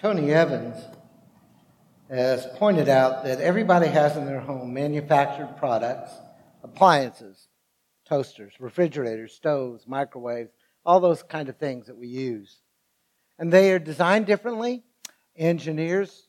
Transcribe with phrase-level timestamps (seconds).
[0.00, 0.82] Tony Evans
[2.08, 6.10] has pointed out that everybody has in their home manufactured products,
[6.62, 7.48] appliances,
[8.06, 10.52] toasters, refrigerators, stoves, microwaves,
[10.86, 12.62] all those kind of things that we use.
[13.38, 14.82] And they are designed differently.
[15.36, 16.28] Engineers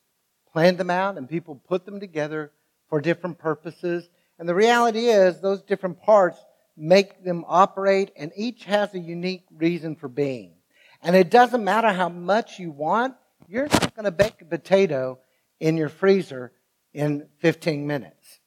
[0.51, 2.51] plan them out and people put them together
[2.89, 4.09] for different purposes.
[4.37, 6.37] And the reality is those different parts
[6.75, 10.55] make them operate and each has a unique reason for being.
[11.01, 13.15] And it doesn't matter how much you want,
[13.51, 15.19] you're not going to bake a potato
[15.59, 16.53] in your freezer
[16.93, 18.39] in 15 minutes.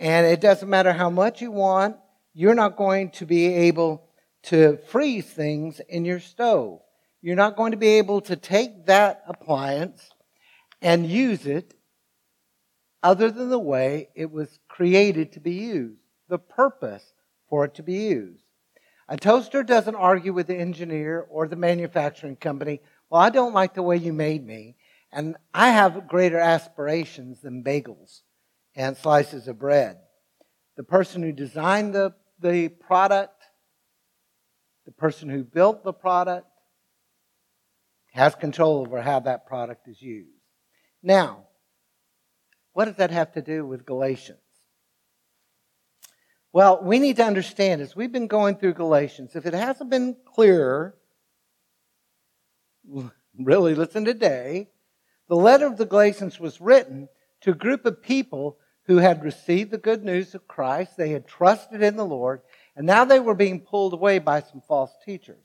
[0.00, 1.96] And it doesn't matter how much you want,
[2.32, 4.08] you're not going to be able
[4.44, 6.80] to freeze things in your stove.
[7.20, 10.10] You're not going to be able to take that appliance
[10.80, 11.74] and use it
[13.02, 17.12] other than the way it was created to be used, the purpose
[17.46, 18.42] for it to be used.
[19.06, 22.80] A toaster doesn't argue with the engineer or the manufacturing company,
[23.12, 24.74] well, I don't like the way you made me,
[25.12, 28.22] and I have greater aspirations than bagels
[28.74, 29.98] and slices of bread.
[30.78, 33.38] The person who designed the, the product,
[34.86, 36.46] the person who built the product,
[38.14, 40.30] has control over how that product is used.
[41.02, 41.48] Now,
[42.72, 44.38] what does that have to do with Galatians?
[46.50, 50.16] Well, we need to understand as we've been going through Galatians, if it hasn't been
[50.24, 50.96] clearer,
[53.38, 54.68] really listen today,
[55.28, 57.08] the letter of the Galatians was written
[57.42, 61.26] to a group of people who had received the good news of Christ, they had
[61.26, 62.42] trusted in the Lord,
[62.76, 65.44] and now they were being pulled away by some false teachers.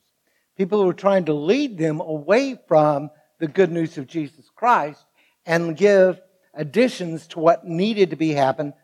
[0.56, 5.04] People who were trying to lead them away from the good news of Jesus Christ
[5.46, 6.20] and give
[6.52, 8.74] additions to what needed to be happen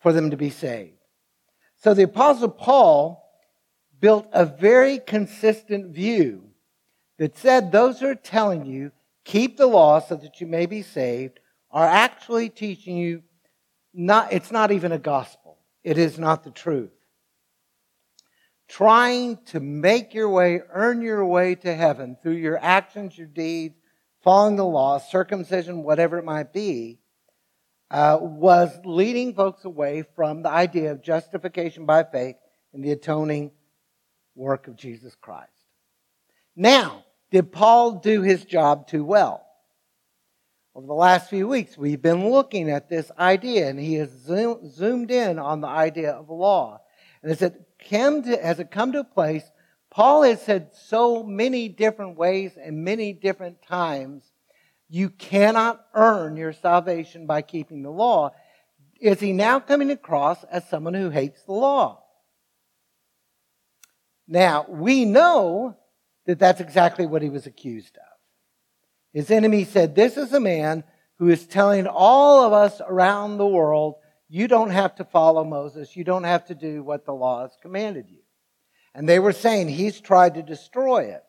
[0.00, 0.98] for them to be saved.
[1.76, 3.24] So the apostle Paul
[4.00, 6.51] built a very consistent view
[7.18, 8.92] that said those who are telling you
[9.24, 11.38] keep the law so that you may be saved
[11.70, 13.22] are actually teaching you
[13.94, 15.58] not it's not even a gospel.
[15.84, 16.90] It is not the truth
[18.72, 23.74] trying to make your way, earn your way to heaven through your actions, your deeds,
[24.24, 26.98] following the law, circumcision, whatever it might be,
[27.90, 32.36] uh, was leading folks away from the idea of justification by faith
[32.72, 33.50] and the atoning
[34.34, 35.50] work of Jesus Christ.
[36.54, 39.46] Now, did Paul do his job too well?
[40.74, 45.10] Over the last few weeks, we've been looking at this idea, and he has zoomed
[45.10, 46.80] in on the idea of the law.
[47.22, 47.54] And it's at
[47.88, 49.44] come to, has it come to a place,
[49.90, 54.22] Paul has said so many different ways and many different times,
[54.88, 58.30] you cannot earn your salvation by keeping the law.
[59.00, 62.02] Is he now coming across as someone who hates the law?
[64.26, 65.76] Now, we know
[66.26, 68.18] that that's exactly what he was accused of.
[69.12, 70.84] His enemy said, This is a man
[71.18, 73.96] who is telling all of us around the world
[74.28, 75.94] you don't have to follow Moses.
[75.94, 78.20] You don't have to do what the law has commanded you.
[78.94, 81.22] And they were saying he's tried to destroy it.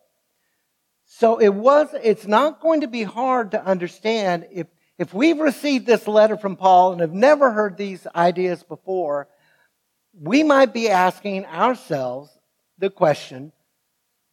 [1.06, 4.68] So it was, it's not going to be hard to understand if,
[4.98, 9.28] if we've received this letter from Paul and have never heard these ideas before,
[10.18, 12.32] we might be asking ourselves
[12.78, 13.52] the question,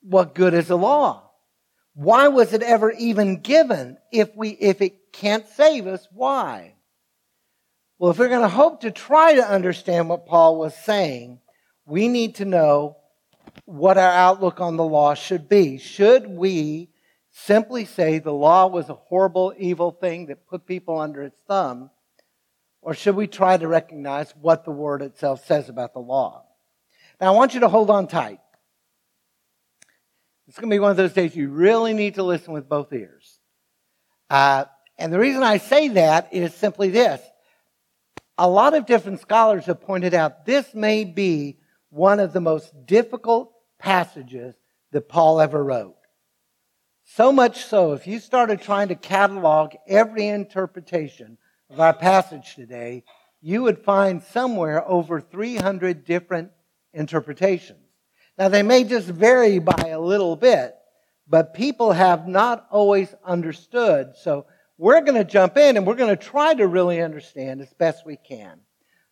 [0.03, 1.31] what good is the law?
[1.95, 6.07] Why was it ever even given if we, if it can't save us?
[6.13, 6.75] Why?
[7.99, 11.41] Well, if we're going to hope to try to understand what Paul was saying,
[11.85, 12.97] we need to know
[13.67, 15.79] what our outlook on the law should be.
[15.79, 16.91] Should we
[17.31, 21.91] simply say the law was a horrible, evil thing that put people under its thumb?
[22.83, 26.45] Or should we try to recognize what the word itself says about the law?
[27.21, 28.41] Now, I want you to hold on tight.
[30.51, 32.93] It's going to be one of those days you really need to listen with both
[32.93, 33.39] ears.
[34.29, 34.65] Uh,
[34.99, 37.21] and the reason I say that is simply this
[38.37, 42.73] a lot of different scholars have pointed out this may be one of the most
[42.85, 44.57] difficult passages
[44.91, 45.95] that Paul ever wrote.
[47.05, 51.39] So much so, if you started trying to catalog every interpretation
[51.71, 53.05] of our passage today,
[53.41, 56.51] you would find somewhere over 300 different
[56.93, 57.90] interpretations.
[58.41, 60.75] Now, they may just vary by a little bit,
[61.29, 64.15] but people have not always understood.
[64.17, 64.47] So
[64.79, 68.07] we're going to jump in and we're going to try to really understand as best
[68.07, 68.61] we can.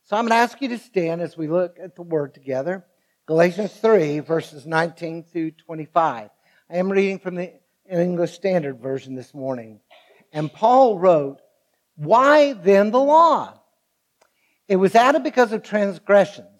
[0.04, 2.86] So I'm going to ask you to stand as we look at the word together.
[3.26, 6.30] Galatians 3, verses 19 through 25.
[6.70, 7.52] I am reading from the
[7.86, 9.80] English Standard Version this morning.
[10.32, 11.42] And Paul wrote,
[11.96, 13.60] Why then the law?
[14.68, 16.57] It was added because of transgressions,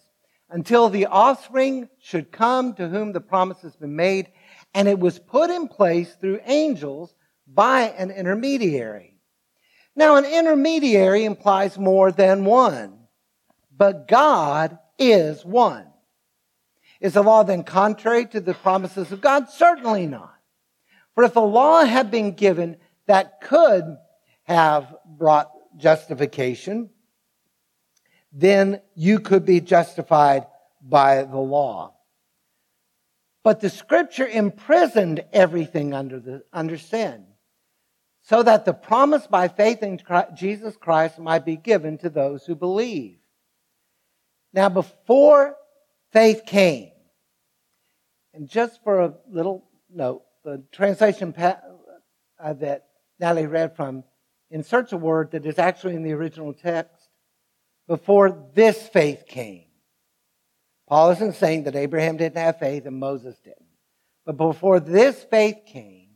[0.51, 4.29] until the offspring should come to whom the promise has been made,
[4.75, 7.15] and it was put in place through angels
[7.47, 9.15] by an intermediary.
[9.95, 12.99] Now, an intermediary implies more than one,
[13.77, 15.87] but God is one.
[17.01, 19.49] Is the law then contrary to the promises of God?
[19.51, 20.35] Certainly not.
[21.15, 23.97] For if a law had been given that could
[24.45, 26.91] have brought justification,
[28.33, 30.47] then you could be justified
[30.83, 31.95] by the law.
[33.43, 37.25] But the scripture imprisoned everything under, the, under sin
[38.29, 42.45] so that the promise by faith in Christ, Jesus Christ might be given to those
[42.45, 43.17] who believe.
[44.53, 45.57] Now, before
[46.13, 46.91] faith came,
[48.35, 52.87] and just for a little note, the translation uh, that
[53.19, 54.05] Natalie read from
[54.51, 56.98] inserts a word that is actually in the original text.
[57.89, 59.65] Before this faith came.
[60.87, 63.67] Paul isn't saying that Abraham didn't have faith and Moses didn't.
[64.25, 66.09] But before this faith came,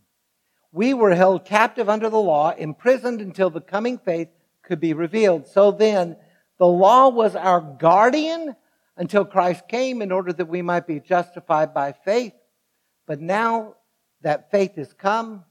[0.70, 4.28] we were held captive under the law, imprisoned until the coming faith
[4.62, 5.46] could be revealed.
[5.46, 6.16] So then,
[6.58, 8.54] the law was our guardian
[8.96, 12.34] until Christ came in order that we might be justified by faith.
[13.06, 13.76] But now
[14.20, 15.44] that faith has come,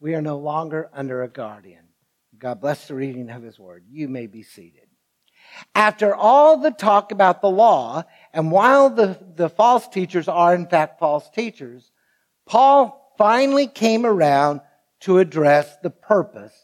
[0.00, 1.84] we are no longer under a guardian.
[2.38, 3.84] God bless the reading of his word.
[3.90, 4.89] You may be seated.
[5.74, 10.66] After all the talk about the law, and while the, the false teachers are in
[10.66, 11.90] fact false teachers,
[12.46, 14.60] Paul finally came around
[15.00, 16.54] to address the purpose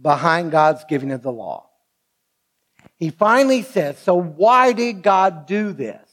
[0.00, 1.68] behind God's giving of the law.
[2.96, 6.08] He finally says, so why did God do this?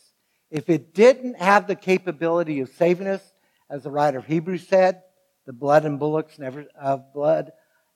[0.51, 3.21] If it didn't have the capability of saving us,
[3.69, 5.01] as the writer of Hebrews said,
[5.45, 7.51] the blood and bullocks never of blood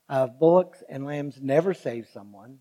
[0.09, 2.59] of bullocks and lambs never save someone.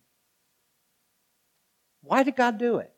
[2.06, 2.93] Why did God do it?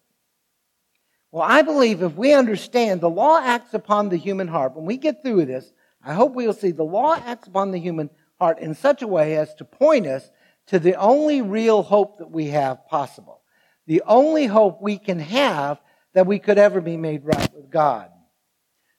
[1.31, 4.97] Well, I believe if we understand the law acts upon the human heart, when we
[4.97, 5.73] get through this,
[6.03, 9.37] I hope we'll see the law acts upon the human heart in such a way
[9.37, 10.31] as to point us
[10.69, 13.43] to the only real hope that we have possible.
[13.87, 15.81] The only hope we can have
[16.15, 18.11] that we could ever be made right with God.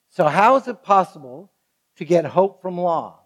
[0.09, 1.51] So how is it possible
[1.97, 3.19] to get hope from law?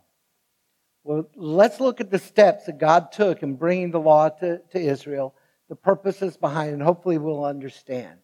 [1.03, 4.79] Well, let's look at the steps that God took in bringing the law to, to
[4.79, 5.35] Israel,
[5.73, 8.19] the purposes behind and hopefully we'll understand.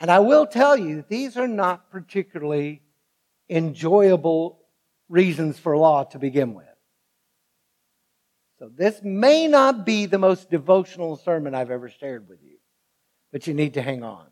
[0.00, 2.82] And I will tell you these are not particularly
[3.50, 4.60] enjoyable
[5.08, 6.68] reasons for law to begin with.
[8.60, 12.58] So this may not be the most devotional sermon I've ever shared with you,
[13.32, 14.28] but you need to hang on.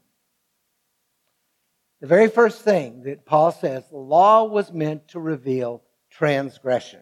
[2.00, 7.00] The very first thing that Paul says, the law was meant to reveal transgression.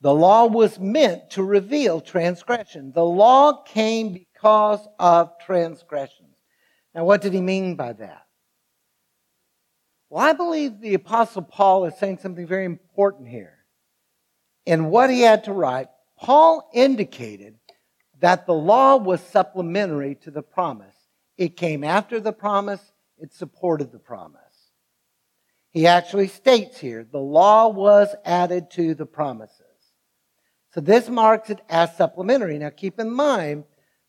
[0.00, 2.92] The law was meant to reveal transgression.
[2.92, 6.36] The law came because of transgressions.
[6.94, 8.22] Now, what did he mean by that?
[10.10, 13.54] Well, I believe the Apostle Paul is saying something very important here.
[14.64, 15.88] In what he had to write,
[16.18, 17.56] Paul indicated
[18.20, 20.96] that the law was supplementary to the promise
[21.36, 24.40] it came after the promise, it supported the promise.
[25.70, 29.65] He actually states here the law was added to the promises.
[30.76, 32.58] So this marks it as supplementary.
[32.58, 33.64] Now keep in mind,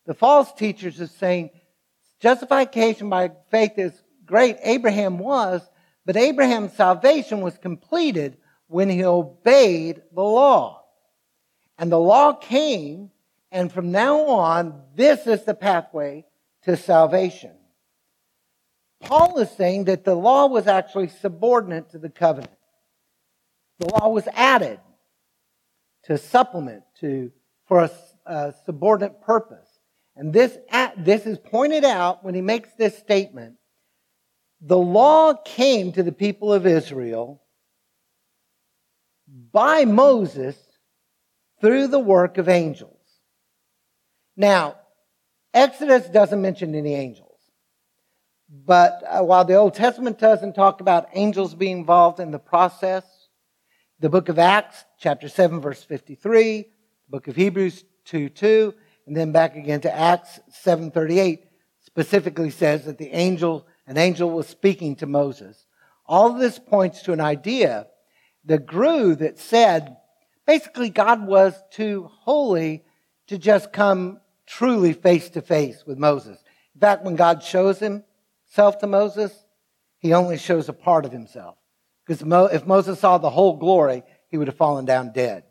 [0.05, 1.51] the false teachers are saying
[2.19, 3.93] justification by faith is
[4.25, 4.57] great.
[4.61, 5.61] Abraham was,
[6.05, 8.35] but Abraham's salvation was completed
[8.67, 10.83] when he obeyed the law.
[11.77, 13.11] And the law came,
[13.49, 16.25] and from now on, this is the pathway
[16.63, 17.53] to salvation.
[18.99, 22.51] Paul is saying that the law was actually subordinate to the covenant.
[23.79, 24.81] The law was added
[26.07, 27.31] to supplement to
[27.67, 27.91] for a,
[28.25, 29.67] a subordinate purpose.
[30.15, 30.57] And this,
[30.97, 33.55] this is pointed out when he makes this statement.
[34.61, 37.43] The law came to the people of Israel
[39.51, 40.57] by Moses
[41.61, 42.97] through the work of angels.
[44.35, 44.77] Now,
[45.53, 47.27] Exodus doesn't mention any angels.
[48.49, 53.03] But uh, while the Old Testament doesn't talk about angels being involved in the process,
[53.99, 56.67] the book of Acts, chapter 7, verse 53, the
[57.09, 58.73] book of Hebrews 2 2,
[59.07, 61.39] and then back again to Acts 7:38
[61.81, 65.65] specifically says that the angel, an angel was speaking to Moses.
[66.05, 67.87] All this points to an idea
[68.45, 69.97] that grew that said
[70.45, 72.83] basically God was too holy
[73.27, 76.37] to just come truly face to face with Moses.
[76.75, 79.45] In fact, when God shows himself to Moses,
[79.97, 81.56] he only shows a part of himself.
[82.07, 82.21] Because
[82.53, 85.43] if Moses saw the whole glory, he would have fallen down dead.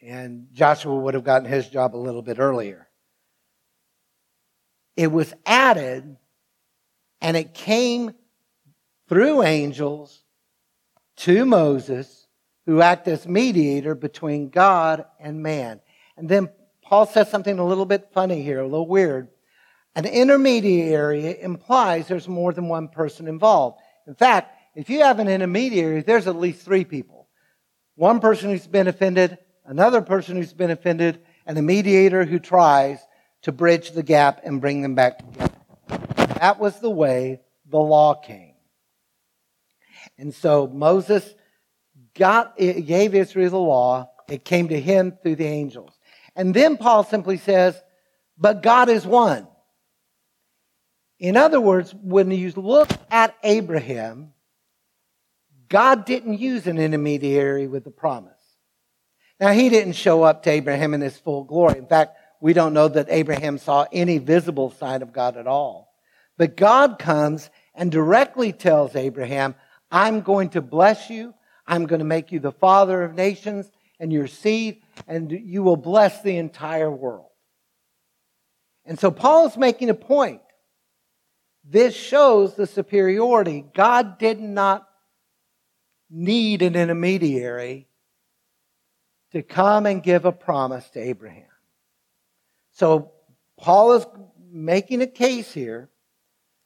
[0.00, 2.88] And Joshua would have gotten his job a little bit earlier.
[4.96, 6.16] It was added
[7.20, 8.12] and it came
[9.08, 10.22] through angels
[11.16, 12.26] to Moses
[12.66, 15.80] who act as mediator between God and man.
[16.16, 16.50] And then
[16.84, 19.28] Paul says something a little bit funny here, a little weird.
[19.94, 23.78] An intermediary implies there's more than one person involved.
[24.06, 27.28] In fact, if you have an intermediary, there's at least three people.
[27.94, 32.98] One person who's been offended, another person who's been offended, and a mediator who tries
[33.42, 35.54] to bridge the gap and bring them back together.
[36.38, 38.54] That was the way the law came.
[40.18, 41.34] And so Moses
[42.14, 44.10] got, gave Israel the law.
[44.28, 45.98] It came to him through the angels.
[46.34, 47.80] And then Paul simply says,
[48.38, 49.46] but God is one.
[51.18, 54.32] In other words, when you look at Abraham,
[55.72, 58.34] God didn't use an intermediary with the promise.
[59.40, 61.78] Now, he didn't show up to Abraham in his full glory.
[61.78, 65.90] In fact, we don't know that Abraham saw any visible sign of God at all.
[66.36, 69.54] But God comes and directly tells Abraham,
[69.90, 71.32] I'm going to bless you.
[71.66, 75.76] I'm going to make you the father of nations and your seed, and you will
[75.76, 77.30] bless the entire world.
[78.84, 80.42] And so Paul is making a point.
[81.64, 83.64] This shows the superiority.
[83.72, 84.86] God did not
[86.12, 87.88] need an intermediary
[89.32, 91.46] to come and give a promise to Abraham.
[92.72, 93.12] So
[93.56, 94.06] Paul is
[94.50, 95.88] making a case here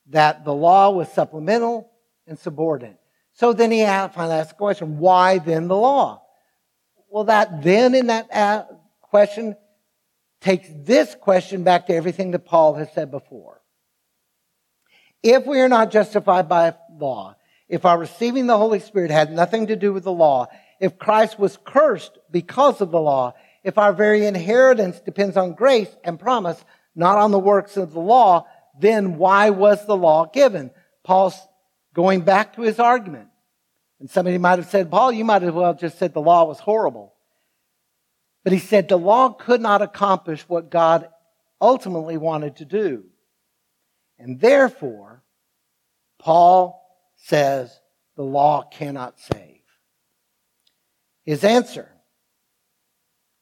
[0.09, 1.91] that the law was supplemental
[2.27, 2.99] and subordinate.
[3.35, 6.23] So then he finally asks the question, why then the law?
[7.09, 8.65] Well, that then in that uh,
[9.01, 9.57] question
[10.41, 13.63] takes this question back to everything that Paul has said before.
[15.23, 17.36] If we are not justified by law,
[17.69, 20.47] if our receiving the Holy Spirit had nothing to do with the law,
[20.81, 25.95] if Christ was cursed because of the law, if our very inheritance depends on grace
[26.05, 26.63] and promise,
[26.95, 28.47] not on the works of the law,
[28.79, 30.71] then why was the law given?
[31.03, 31.39] Paul's
[31.95, 33.29] going back to his argument.
[33.99, 36.61] And somebody might have said, Paul, you might as well just said the law was
[36.61, 37.15] horrible.
[38.45, 41.09] But he said the law could not accomplish what God
[41.61, 43.05] ultimately wanted to do.
[44.19, 45.23] And therefore,
[46.19, 46.86] Paul
[47.17, 47.81] says
[48.17, 49.63] the law cannot save.
[51.25, 51.91] His answer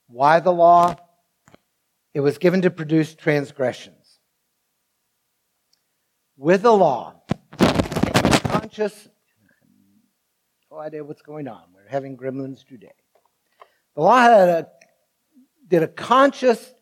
[0.07, 0.97] why the law?
[2.13, 4.21] It was given to produce transgressions.
[6.37, 7.23] With the law,
[7.59, 9.09] conscious
[10.75, 11.63] no idea what's going on.
[11.73, 12.91] We're having gremlins today.
[13.95, 14.69] The law had a,
[15.69, 16.75] did a conscious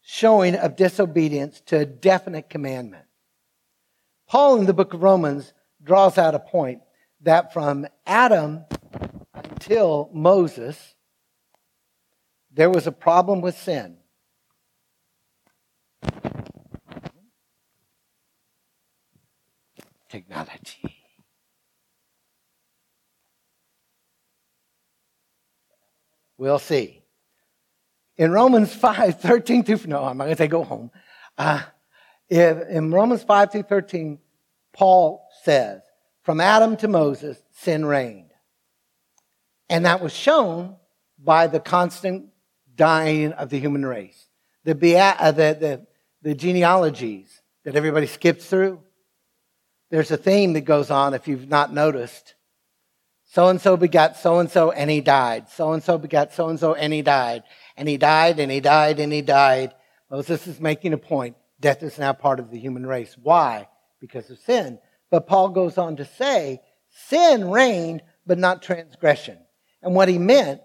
[0.00, 3.04] showing of disobedience to a definite commandment.
[4.26, 5.52] Paul in the book of Romans
[5.88, 6.82] draws out a point
[7.22, 8.64] that from Adam
[9.32, 10.94] until Moses,
[12.52, 13.96] there was a problem with sin.
[20.10, 21.04] Technology.
[26.36, 27.02] We'll see.
[28.18, 30.90] In Romans 5, 13 through, no, I'm not going to say go home.
[31.38, 31.62] Uh,
[32.28, 34.18] in Romans 5 through 13,
[34.78, 35.82] Paul says,
[36.22, 38.30] from Adam to Moses, sin reigned.
[39.68, 40.76] And that was shown
[41.18, 42.26] by the constant
[42.76, 44.28] dying of the human race.
[44.62, 45.86] The, uh, the, the,
[46.22, 48.80] the genealogies that everybody skips through.
[49.90, 52.36] There's a theme that goes on if you've not noticed.
[53.24, 55.48] So and so begat so and so and he died.
[55.50, 57.42] So and so begat so and so and he died.
[57.76, 59.74] And he died and he died and he died.
[60.08, 61.36] Moses is making a point.
[61.58, 63.16] Death is now part of the human race.
[63.20, 63.66] Why?
[64.00, 64.78] Because of sin.
[65.10, 69.38] But Paul goes on to say, sin reigned, but not transgression.
[69.82, 70.60] And what he meant,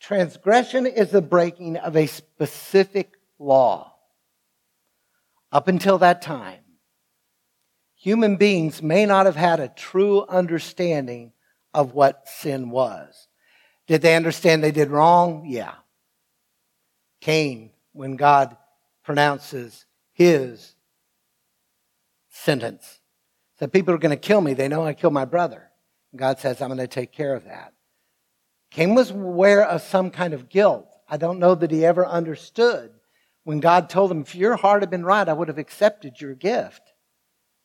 [0.00, 3.94] transgression is the breaking of a specific law.
[5.50, 6.60] Up until that time,
[7.94, 11.32] human beings may not have had a true understanding
[11.74, 13.28] of what sin was.
[13.86, 15.44] Did they understand they did wrong?
[15.46, 15.74] Yeah.
[17.20, 18.56] Cain, when God
[19.04, 20.74] pronounces his
[22.42, 23.00] sentence,
[23.58, 24.54] said, People are going to kill me.
[24.54, 25.70] They know I killed my brother.
[26.12, 27.72] And God says, I'm going to take care of that.
[28.70, 30.88] Cain was aware of some kind of guilt.
[31.08, 32.90] I don't know that he ever understood
[33.44, 36.34] when God told him, If your heart had been right, I would have accepted your
[36.34, 36.82] gift.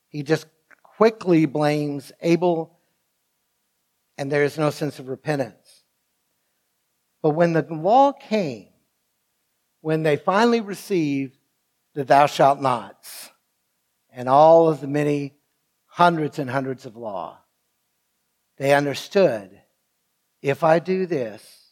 [0.09, 0.47] He just
[0.83, 2.77] quickly blames Abel
[4.17, 5.83] and there is no sense of repentance.
[7.21, 8.69] But when the law came,
[9.81, 11.37] when they finally received
[11.93, 13.29] the thou shalt nots
[14.17, 15.35] and all of the many
[15.85, 17.37] hundreds and hundreds of law,
[18.57, 19.61] they understood
[20.41, 21.71] if I do this,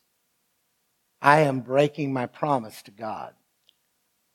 [1.20, 3.34] I am breaking my promise to God.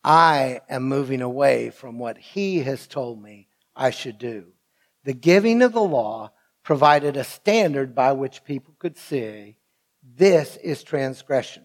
[0.03, 4.47] I am moving away from what He has told me I should do.
[5.05, 6.33] The giving of the law
[6.65, 9.57] provided a standard by which people could say,
[10.03, 11.63] This is transgression.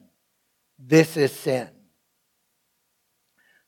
[0.78, 1.70] This is sin.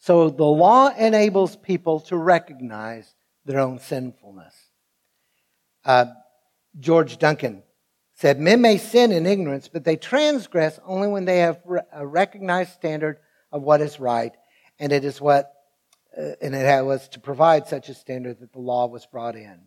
[0.08, 4.56] So the law enables people to recognize their own sinfulness.
[5.84, 6.06] Uh,
[6.80, 7.62] George Duncan
[8.14, 11.60] said, Men may sin in ignorance, but they transgress only when they have
[11.92, 13.18] a recognized standard
[13.52, 14.32] of what is right,
[14.80, 15.52] and it is what,
[16.18, 19.60] uh, and it was to provide such a standard that the law was brought in.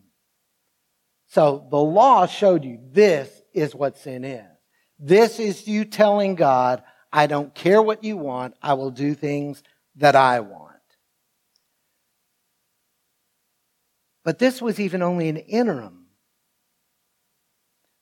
[1.27, 4.49] So the law showed you this is what sin is.
[4.97, 6.81] This is you telling God,
[7.13, 9.61] I don't care what you want, I will do things
[10.01, 10.67] that I want.
[14.23, 16.07] But this was even only an interim.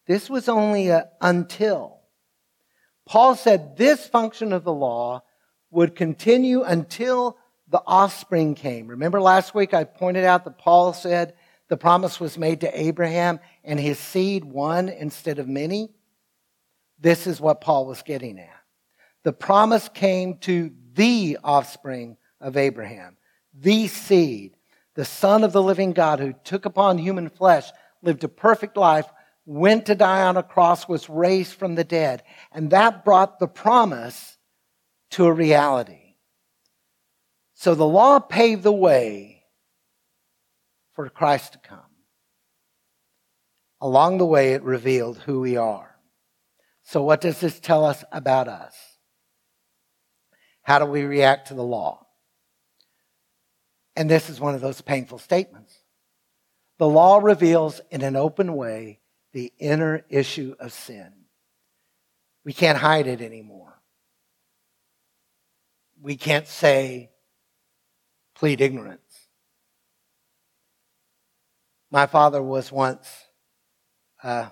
[0.07, 1.99] This was only a until.
[3.05, 5.23] Paul said this function of the law
[5.71, 7.37] would continue until
[7.67, 8.87] the offspring came.
[8.87, 11.35] Remember last week I pointed out that Paul said
[11.67, 15.91] the promise was made to Abraham and his seed one instead of many?
[16.99, 18.49] This is what Paul was getting at.
[19.23, 23.17] The promise came to the offspring of Abraham,
[23.53, 24.55] the seed,
[24.95, 27.69] the Son of the living God who took upon human flesh,
[28.01, 29.07] lived a perfect life,
[29.45, 32.23] went to die on a cross, was raised from the dead.
[32.51, 34.37] And that brought the promise
[35.11, 36.15] to a reality.
[37.55, 39.43] So the law paved the way
[40.93, 41.79] for Christ to come.
[43.81, 45.95] Along the way, it revealed who we are.
[46.83, 48.88] So, what does this tell us about us?
[50.69, 52.05] How do we react to the law?
[53.95, 55.75] And this is one of those painful statements.
[56.77, 58.99] The law reveals in an open way
[59.33, 61.11] the inner issue of sin.
[62.45, 63.81] We can't hide it anymore.
[65.99, 67.09] We can't say,
[68.35, 69.27] plead ignorance.
[71.89, 73.09] My father was once,
[74.21, 74.49] uh,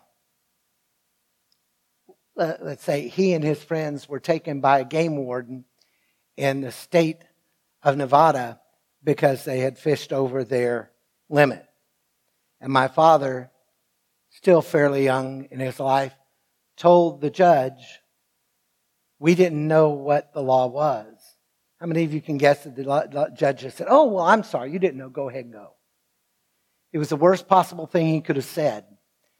[2.35, 5.63] let's say, he and his friends were taken by a game warden
[6.37, 7.23] in the state
[7.83, 8.59] of Nevada
[9.03, 10.91] because they had fished over their
[11.29, 11.65] limit.
[12.61, 13.51] And my father,
[14.29, 16.13] still fairly young in his life,
[16.77, 17.99] told the judge,
[19.19, 21.05] we didn't know what the law was.
[21.79, 24.71] How many of you can guess that the judge just said, Oh, well, I'm sorry,
[24.71, 25.73] you didn't know, go ahead and go?
[26.91, 28.85] It was the worst possible thing he could have said.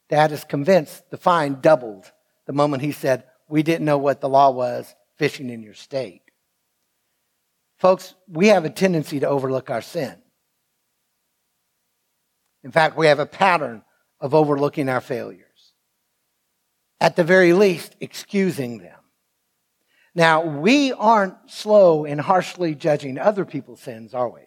[0.08, 2.10] Dad is convinced the fine doubled
[2.46, 6.22] the moment he said, We didn't know what the law was fishing in your state.
[7.78, 10.16] Folks, we have a tendency to overlook our sin.
[12.64, 13.82] In fact, we have a pattern
[14.20, 15.44] of overlooking our failures.
[17.00, 18.98] At the very least, excusing them.
[20.14, 24.40] Now, we aren't slow in harshly judging other people's sins, are we?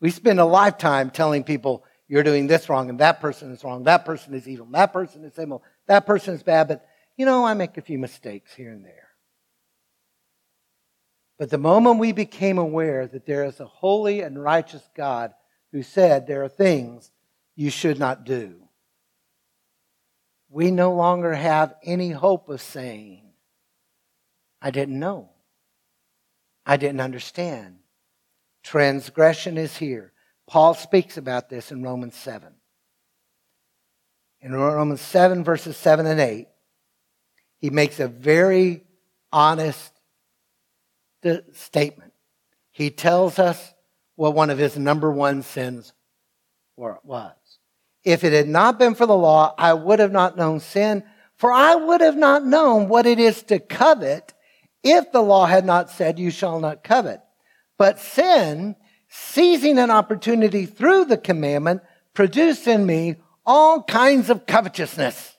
[0.00, 3.84] We spend a lifetime telling people, you're doing this wrong, and that person is wrong,
[3.84, 7.44] that person is evil, that person is evil, that person is bad, but you know,
[7.44, 9.01] I make a few mistakes here and there.
[11.42, 15.34] But the moment we became aware that there is a holy and righteous God
[15.72, 17.10] who said there are things
[17.56, 18.68] you should not do,
[20.48, 23.32] we no longer have any hope of saying,
[24.60, 25.30] I didn't know.
[26.64, 27.78] I didn't understand.
[28.62, 30.12] Transgression is here.
[30.46, 32.54] Paul speaks about this in Romans 7.
[34.42, 36.46] In Romans 7, verses 7 and 8,
[37.58, 38.84] he makes a very
[39.32, 39.91] honest
[41.22, 42.12] the statement.
[42.70, 43.74] He tells us
[44.16, 45.92] what one of his number one sins
[46.76, 47.32] was.
[48.04, 51.04] If it had not been for the law, I would have not known sin,
[51.36, 54.34] for I would have not known what it is to covet
[54.82, 57.20] if the law had not said, You shall not covet.
[57.78, 58.76] But sin,
[59.08, 61.82] seizing an opportunity through the commandment,
[62.14, 65.36] produced in me all kinds of covetousness.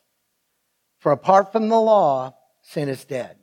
[0.99, 3.35] For apart from the law, sin is dead.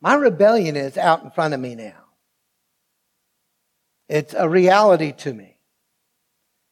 [0.00, 2.04] My rebellion is out in front of me now.
[4.08, 5.58] It's a reality to me.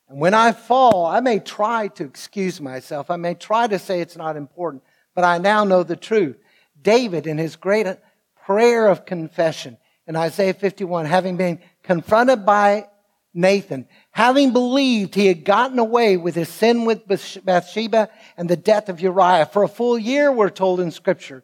[0.09, 3.11] And when I fall, I may try to excuse myself.
[3.11, 4.85] I may try to say it's not important,
[5.15, 6.37] but I now know the truth.
[6.81, 7.87] David, in his great
[8.45, 12.87] prayer of confession in Isaiah 51, having been confronted by
[13.35, 17.07] Nathan, having believed he had gotten away with his sin with
[17.45, 21.43] Bathsheba and the death of Uriah for a full year, we're told in scripture.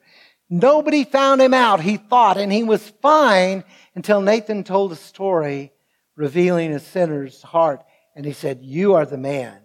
[0.53, 5.73] Nobody found him out, he thought, and he was fine until Nathan told a story
[6.15, 7.83] revealing a sinner's heart.
[8.15, 9.59] And he said, You are the man.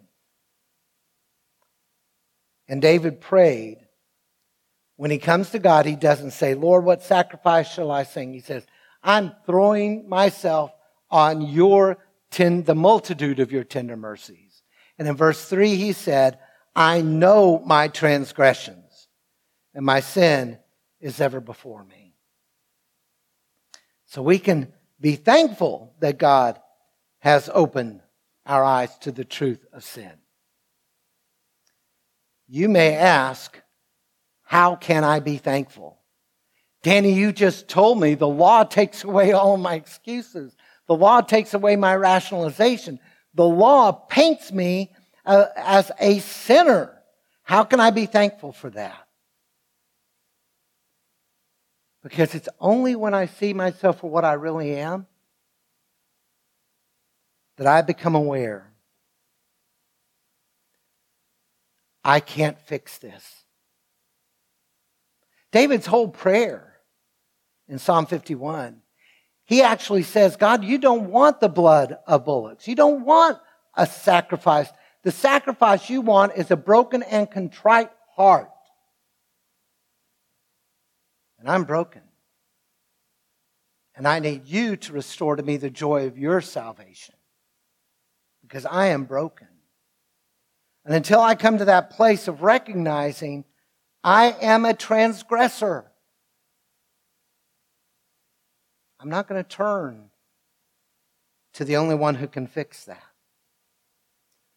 [2.70, 3.80] And David prayed.
[4.96, 8.32] When he comes to God, he doesn't say, Lord, what sacrifice shall I sing?
[8.32, 8.66] He says,
[9.04, 10.72] I'm throwing myself
[11.12, 11.98] on your
[12.32, 14.64] ten, the multitude of your tender mercies.
[14.98, 16.40] And in verse three, he said,
[16.74, 19.10] I know my transgressions,
[19.74, 20.60] and my sin
[21.00, 22.14] is ever before me.
[24.06, 26.60] So we can be thankful that God
[27.20, 28.02] has opened
[28.46, 30.12] our eyes to the truth of sin.
[32.48, 33.62] You may ask,
[34.44, 36.00] how can I be thankful?
[36.84, 40.56] Danny, you just told me the law takes away all my excuses.
[40.88, 43.00] The law takes away my rationalization.
[43.34, 44.94] The law paints me
[45.26, 46.94] uh, as a sinner.
[47.44, 49.07] How can I be thankful for that?
[52.08, 55.08] Because it's only when I see myself for what I really am
[57.58, 58.72] that I become aware
[62.06, 63.44] I can't fix this.
[65.52, 66.78] David's whole prayer
[67.68, 68.82] in Psalm 51,
[69.44, 72.70] he actually says, God, you don't want the blood of bullocks.
[72.70, 73.38] You don't want
[73.76, 74.70] a sacrifice.
[75.04, 78.50] The sacrifice you want is a broken and contrite heart.
[81.40, 82.02] And I'm broken.
[83.96, 87.16] And I need you to restore to me the joy of your salvation
[88.42, 89.48] because I am broken.
[90.86, 93.44] And until I come to that place of recognizing
[94.04, 95.86] I am a transgressor,
[99.00, 100.10] I'm not going to turn
[101.54, 103.04] to the only one who can fix that.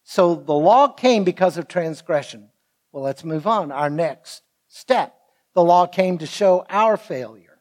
[0.03, 2.49] So the law came because of transgression.
[2.91, 3.71] Well, let's move on.
[3.71, 5.15] Our next step.
[5.53, 7.59] The law came to show our failure.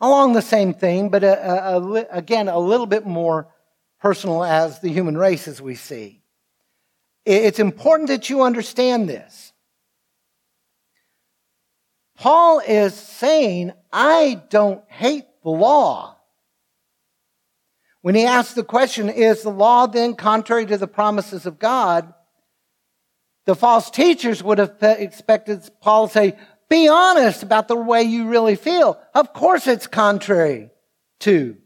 [0.00, 3.48] Along the same theme, but uh, uh, a, a, a, again, a little bit more
[4.00, 6.20] personal as the human race as we see.
[7.24, 9.52] It's important that you understand this.
[12.16, 16.16] Paul is saying, I don't hate the law.
[18.02, 22.12] When he asks the question, is the law then contrary to the promises of God?
[23.46, 26.36] The false teachers would have expected Paul to say,
[26.68, 28.98] be honest about the way you really feel.
[29.14, 30.70] Of course it's contrary
[31.20, 31.56] to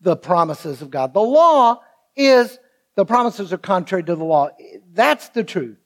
[0.00, 1.14] the promises of God.
[1.14, 1.80] The law
[2.14, 2.58] is,
[2.94, 4.50] the promises are contrary to the law.
[4.92, 5.78] That's the truth.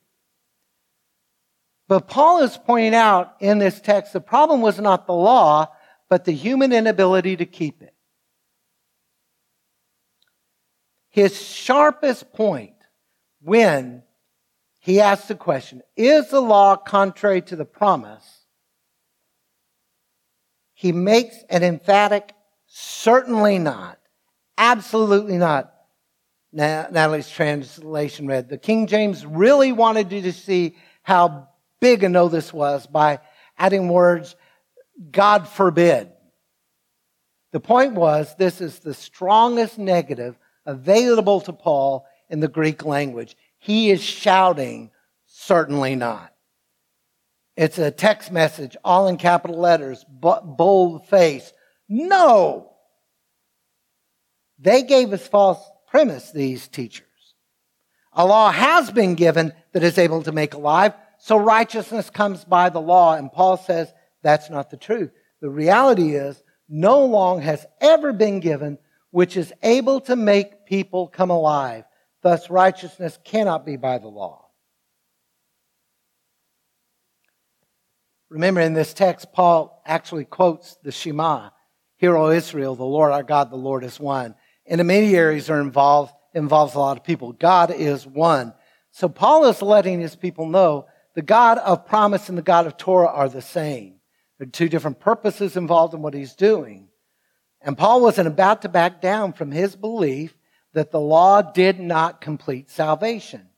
[1.89, 5.67] But Paul is pointing out in this text the problem was not the law,
[6.09, 7.95] but the human inability to keep it.
[11.11, 12.75] His sharpest point
[13.43, 14.03] when
[14.85, 18.47] he asks the question, is the law contrary to the promise?
[20.75, 22.33] He makes an emphatic,
[22.67, 24.01] certainly not.
[24.59, 25.73] Absolutely not.
[26.53, 31.49] Natalie's translation read, the King James really wanted you to see how
[31.81, 33.21] big a no this was by
[33.57, 34.35] adding words,
[35.13, 36.11] God forbid.
[37.53, 43.37] The point was, this is the strongest negative available to Paul in the Greek language.
[43.63, 44.91] He is shouting,
[45.27, 46.33] certainly not.
[47.57, 51.53] It's a text message, all in capital letters, bold face.
[51.89, 52.73] No!
[54.59, 57.07] They gave us false premise, these teachers.
[58.15, 62.69] A law has been given that is able to make alive, so righteousness comes by
[62.69, 63.15] the law.
[63.15, 63.95] And Paul says
[64.25, 65.13] that's not the truth.
[65.41, 68.79] The reality is no law has ever been given
[69.13, 71.85] which is able to make people come alive.
[72.23, 74.47] Thus, righteousness cannot be by the law.
[78.31, 81.51] Remember, in this text, Paul actually quotes the Shema
[81.97, 84.35] Hear, O Israel, the Lord our God, the Lord is one
[84.67, 87.33] intermediaries are involved, involves a lot of people.
[87.33, 88.55] God is one.
[88.91, 92.77] So Paul is letting his people know the God of promise and the God of
[92.77, 93.97] Torah are the same.
[94.39, 96.89] There are two different purposes involved in what he's doing.
[97.61, 100.35] And Paul wasn't about to back down from his belief
[100.75, 103.49] that the law did not complete salvation.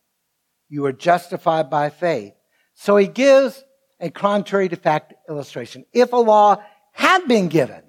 [0.68, 2.34] You are justified by faith.
[2.74, 3.62] So he gives
[4.00, 5.84] a contrary to fact illustration.
[5.92, 7.82] If a law had been given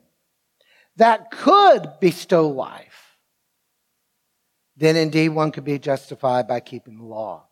[0.98, 3.18] that could bestow life,
[4.78, 7.48] then indeed one could be justified by keeping the law.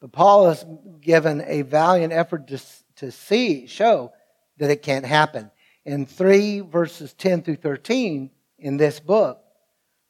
[0.00, 0.64] But Paul has
[1.00, 2.60] given a valiant effort to,
[2.96, 4.12] to see, show
[4.58, 5.50] that it can't happen.
[5.84, 9.41] In 3 verses 10 through 13 in this book,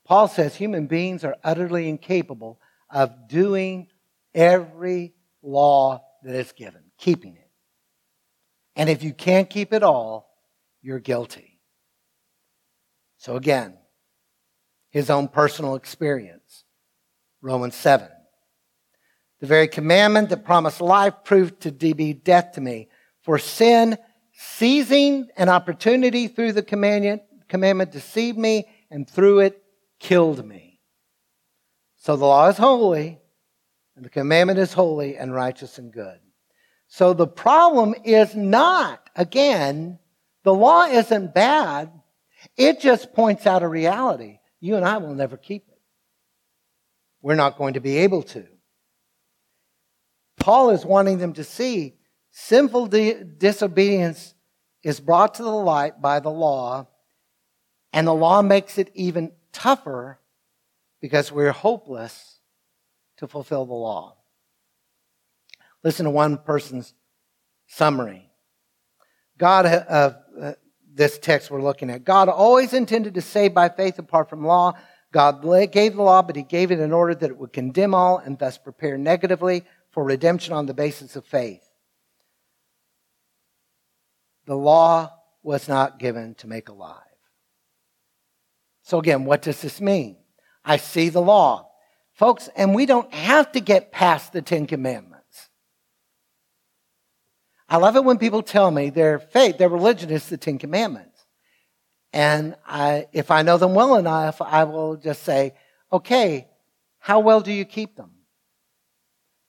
[0.05, 2.61] Paul says human beings are utterly incapable
[2.91, 3.89] of doing
[4.35, 7.51] every law that is given, keeping it.
[8.77, 10.29] And if you can't keep it all,
[10.81, 11.61] you're guilty.
[13.19, 13.77] So again,
[14.91, 16.65] his own personal experience.
[17.41, 18.09] Romans 7.
[19.41, 22.89] The very commandment that promised life proved to be death to me.
[23.23, 23.99] For sin,
[24.33, 29.62] seizing an opportunity through the commandment, commandment deceived me and through it
[30.03, 30.81] killed me.
[31.97, 33.21] So the law is holy,
[33.95, 36.19] And the commandment is holy and righteous and good.
[36.89, 39.99] So the problem is not, again,
[40.43, 41.93] the law isn't bad.
[42.57, 44.41] It just points out a reality.
[44.61, 45.81] You and I will never keep it.
[47.21, 48.47] We're not going to be able to.
[50.39, 51.95] Paul is wanting them to see
[52.33, 54.35] sinful di- disobedience
[54.83, 56.89] is brought to the light by the law,
[57.93, 60.19] and the law makes it even tougher
[61.01, 62.39] because we're hopeless
[63.19, 64.17] to fulfill the law.
[65.85, 66.95] Listen to one person's
[67.67, 68.31] summary.
[69.39, 70.53] God, uh, uh,
[70.95, 74.75] this text we're looking at, God always intended to save by faith apart from law.
[75.13, 78.19] God gave the law, but he gave it in order that it would condemn all
[78.19, 81.69] and thus prepare negatively for redemption on the basis of faith.
[84.47, 85.13] The law
[85.43, 87.12] was not given to make alive.
[88.83, 90.17] So again, what does this mean?
[90.65, 91.69] I see the law.
[92.15, 95.49] Folks, and we don't have to get past the Ten Commandments.
[97.69, 101.25] I love it when people tell me their faith, their religion is the Ten Commandments.
[102.13, 105.55] And I, if I know them well enough, I will just say,
[105.91, 106.49] okay,
[106.99, 108.11] how well do you keep them?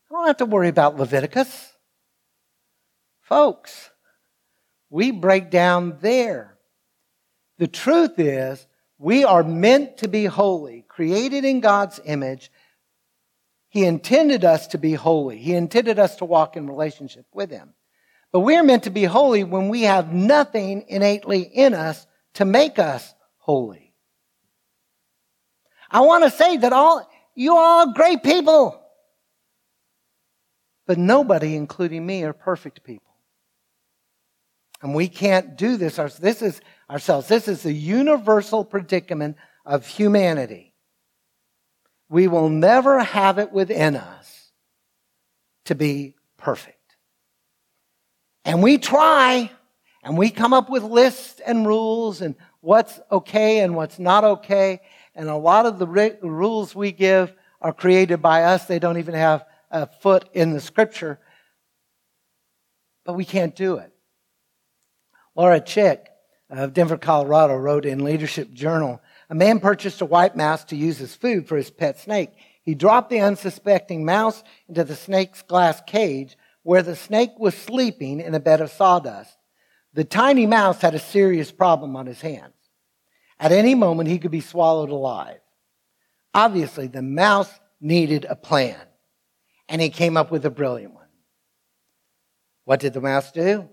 [0.10, 1.74] I don't have to worry about Leviticus.
[3.22, 3.90] Folks,
[4.90, 6.58] we break down there.
[7.58, 8.66] The truth is,
[8.98, 12.52] we are meant to be holy, created in God's image.
[13.70, 15.38] He intended us to be holy.
[15.38, 17.74] He intended us to walk in relationship with Him.
[18.32, 22.46] But we are meant to be holy when we have nothing innately in us to
[22.46, 23.94] make us holy.
[25.90, 28.80] I want to say that all, you are great people.
[30.86, 33.14] But nobody, including me, are perfect people.
[34.82, 35.96] And we can't do this.
[36.20, 37.28] This is ourselves.
[37.28, 40.74] This is the universal predicament of humanity.
[42.10, 44.52] We will never have it within us
[45.66, 46.78] to be perfect.
[48.46, 49.50] And we try,
[50.04, 54.82] and we come up with lists and rules and what's okay and what's not okay.
[55.16, 55.88] And a lot of the
[56.22, 58.66] rules we give are created by us.
[58.66, 61.20] They don't even have a foot in the scripture.
[63.06, 63.92] But we can't do it.
[65.36, 66.10] Laura Chick
[66.50, 71.02] of Denver, Colorado wrote in Leadership Journal, a man purchased a white mouse to use
[71.02, 72.30] as food for his pet snake.
[72.62, 78.20] He dropped the unsuspecting mouse into the snake's glass cage where the snake was sleeping
[78.20, 79.36] in a bed of sawdust.
[79.94, 82.54] The tiny mouse had a serious problem on his hands.
[83.40, 85.40] At any moment, he could be swallowed alive.
[86.34, 87.52] Obviously, the mouse
[87.82, 88.80] needed a plan,
[89.68, 91.04] and he came up with a brilliant one.
[92.66, 93.70] What did the mouse do?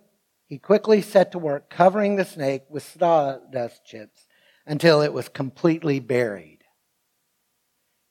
[0.50, 4.26] He quickly set to work covering the snake with sawdust chips
[4.66, 6.58] until it was completely buried.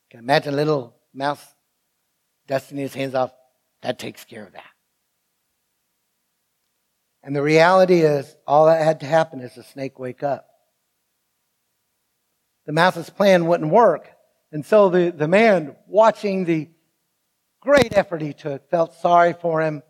[0.09, 1.45] Can imagine a little mouse
[2.47, 3.33] dusting his hands off.
[3.81, 4.63] That takes care of that.
[7.23, 10.47] And the reality is, all that had to happen is the snake wake up.
[12.65, 14.11] The mouse's plan wouldn't work.
[14.53, 16.69] And so the, the man, watching the
[17.59, 19.83] great effort he took, felt sorry for him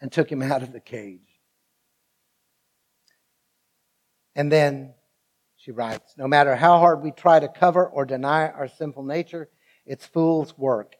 [0.00, 1.29] and took him out of the cage.
[4.34, 4.94] And then
[5.56, 9.48] she writes No matter how hard we try to cover or deny our sinful nature,
[9.84, 10.96] it's fool's work.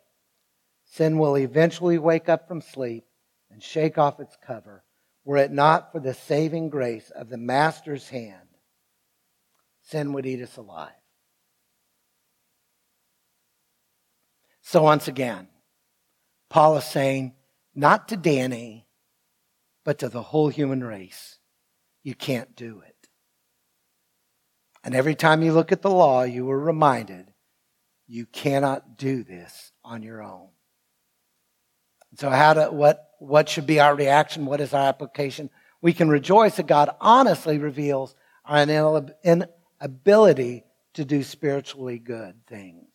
[0.85, 3.05] Sin will eventually wake up from sleep
[3.51, 4.85] and shake off its cover,
[5.25, 8.49] were it not for the saving grace of the Master's hand.
[9.83, 10.91] Sin would eat us alive.
[14.63, 15.49] So, once again,
[16.49, 17.35] Paul is saying,
[17.75, 18.87] not to Danny,
[19.85, 21.39] but to the whole human race,
[22.03, 22.90] you can't do it.
[24.83, 27.33] And every time you look at the law, you are reminded
[28.07, 30.49] you cannot do this on your own.
[32.17, 34.47] So how to, what, what should be our reaction?
[34.47, 35.49] What is our application?
[35.81, 38.15] We can rejoice that God honestly reveals
[38.45, 38.63] our
[39.23, 40.65] inability
[40.95, 42.89] to do spiritually good things.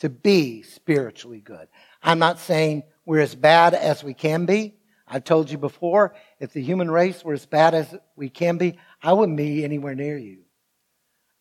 [0.00, 1.66] To be spiritually good.
[2.02, 4.76] I'm not saying we're as bad as we can be.
[5.08, 8.78] I've told you before, if the human race were as bad as we can be,
[9.02, 10.38] I wouldn't be anywhere near you.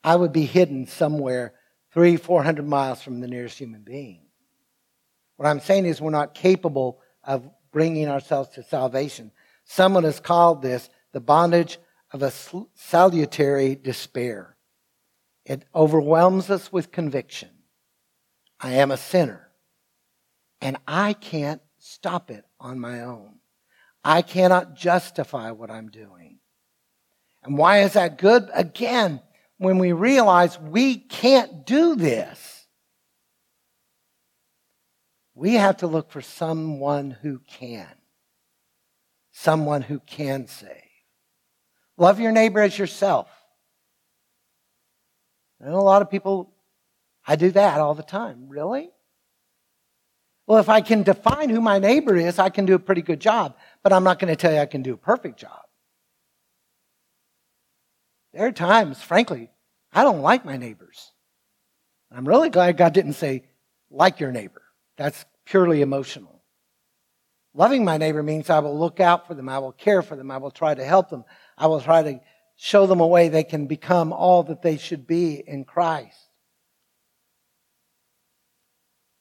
[0.04, 1.54] I would be hidden somewhere
[1.94, 4.22] three, four hundred miles from the nearest human being.
[5.38, 9.32] What I'm saying is we're not capable of bringing ourselves to salvation.
[9.66, 11.78] Someone has called this the bondage
[12.12, 12.32] of a
[12.76, 14.56] salutary despair.
[15.46, 17.50] It overwhelms us with conviction.
[18.60, 19.50] I am a sinner,
[20.62, 23.40] and I can't stop it on my own.
[24.04, 26.40] I cannot justify what I'm doing.
[27.44, 28.50] And why is that good?
[28.54, 29.22] Again,
[29.62, 32.65] when we realize we can't do this.
[35.36, 37.88] We have to look for someone who can.
[39.30, 40.71] Someone who can save.
[41.95, 43.30] Love your neighbor as yourself.
[45.60, 46.56] And a lot of people,
[47.28, 48.50] I do that all the time.
[48.50, 48.89] Really?
[50.47, 53.19] Well, if I can define who my neighbor is, I can do a pretty good
[53.19, 53.56] job.
[53.84, 55.62] But I'm not going to tell you I can do a perfect job.
[58.34, 59.50] There are times, frankly,
[59.91, 61.12] I don't like my neighbors.
[62.12, 63.44] I'm really glad God didn't say,
[63.89, 64.62] like your neighbor.
[64.98, 66.41] That's purely emotional.
[67.54, 69.50] Loving my neighbor means I will look out for them.
[69.50, 70.32] I will care for them.
[70.32, 71.26] I will try to help them.
[71.58, 72.20] I will try to
[72.56, 76.17] show them a way they can become all that they should be in Christ.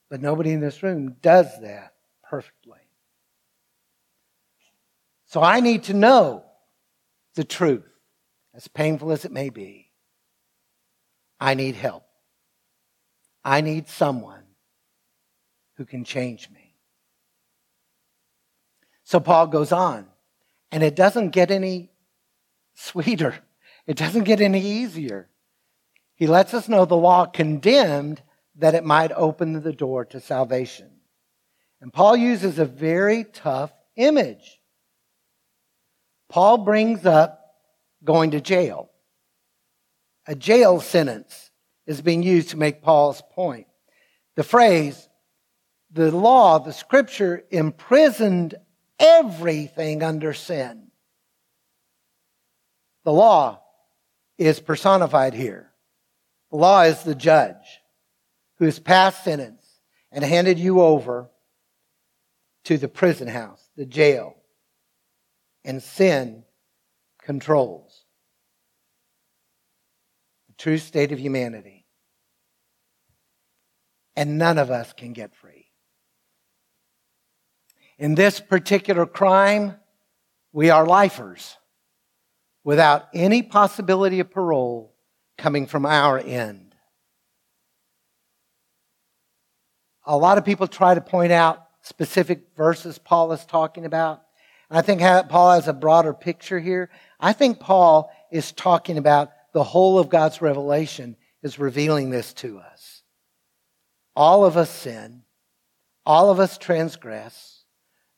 [0.08, 2.78] But nobody in this room does that perfectly.
[5.26, 6.44] So I need to know
[7.36, 7.89] the truth,
[8.60, 9.90] as painful as it may be.
[11.40, 12.04] I need help.
[13.42, 14.42] I need someone
[15.78, 16.74] who can change me.
[19.02, 20.06] So Paul goes on,
[20.70, 21.90] and it doesn't get any
[22.74, 23.34] sweeter.
[23.86, 25.30] It doesn't get any easier.
[26.14, 28.20] He lets us know the law condemned
[28.56, 30.90] that it might open the door to salvation.
[31.80, 34.60] And Paul uses a very tough image.
[36.28, 37.39] Paul brings up
[38.04, 38.90] going to jail.
[40.26, 41.50] A jail sentence
[41.86, 43.66] is being used to make Paul's point.
[44.36, 45.08] The phrase,
[45.90, 48.54] the law, the scripture imprisoned
[48.98, 50.88] everything under sin.
[53.04, 53.60] The law
[54.38, 55.70] is personified here.
[56.50, 57.80] The law is the judge
[58.58, 59.66] who has passed sentence
[60.12, 61.30] and handed you over
[62.64, 64.36] to the prison house, the jail,
[65.64, 66.44] and sin
[67.22, 67.89] controls
[70.60, 71.86] true state of humanity.
[74.14, 75.68] And none of us can get free.
[77.98, 79.76] In this particular crime,
[80.52, 81.56] we are lifers
[82.62, 84.94] without any possibility of parole
[85.38, 86.74] coming from our end.
[90.04, 94.22] A lot of people try to point out specific verses Paul is talking about.
[94.70, 96.90] I think Paul has a broader picture here.
[97.18, 102.58] I think Paul is talking about the whole of God's revelation is revealing this to
[102.58, 103.02] us.
[104.14, 105.22] All of us sin.
[106.04, 107.64] All of us transgress.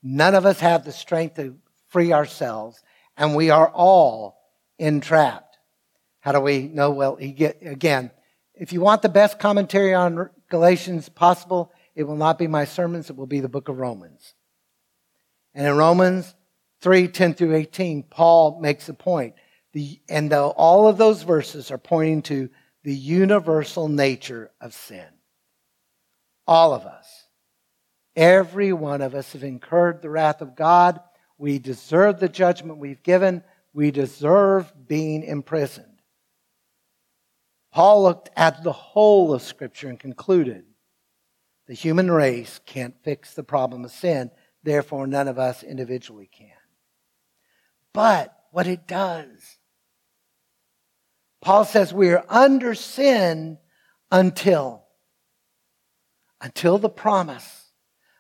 [0.03, 1.57] None of us have the strength to
[1.89, 2.83] free ourselves
[3.17, 4.41] and we are all
[4.79, 5.59] entrapped.
[6.21, 6.91] How do we know?
[6.91, 8.11] Well, again,
[8.55, 13.11] if you want the best commentary on Galatians possible, it will not be my sermons,
[13.11, 14.35] it will be the book of Romans.
[15.55, 16.35] And in Romans
[16.81, 19.35] 3 10 through 18, Paul makes a point.
[19.73, 22.51] The, and the, all of those verses are pointing to
[22.83, 25.07] the universal nature of sin.
[26.47, 27.27] All of us.
[28.15, 31.01] Every one of us have incurred the wrath of God
[31.43, 33.43] we deserve the judgment we've given.
[33.73, 36.01] We deserve being imprisoned.
[37.73, 40.65] Paul looked at the whole of Scripture and concluded
[41.67, 44.31] the human race can't fix the problem of sin,
[44.63, 46.51] therefore, none of us individually can.
[47.93, 49.59] But what it does,
[51.43, 53.59] Paul says we are under sin
[54.13, 54.85] until,
[56.41, 57.73] until the promise,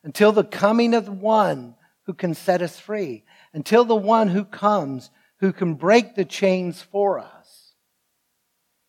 [0.02, 4.44] until the coming of the one who can set us free, until the one who
[4.44, 7.74] comes who can break the chains for us.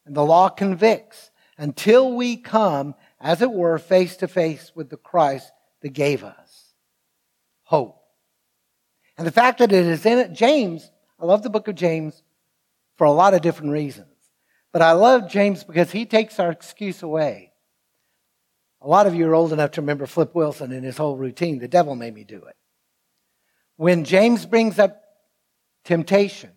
[0.06, 4.98] And the law convicts until we come, as it were, face to face with the
[4.98, 6.74] Christ that gave us
[7.64, 8.00] hope.
[9.18, 12.24] And the fact that it is in it, James, I love the book of James
[12.98, 14.13] for a lot of different reasons.
[14.74, 17.54] But I love James because he takes our excuse away.
[18.82, 21.60] A lot of you are old enough to remember Flip Wilson and his whole routine.
[21.60, 22.56] The devil made me do it.
[23.78, 25.02] When James brings up
[25.86, 26.50] temptation,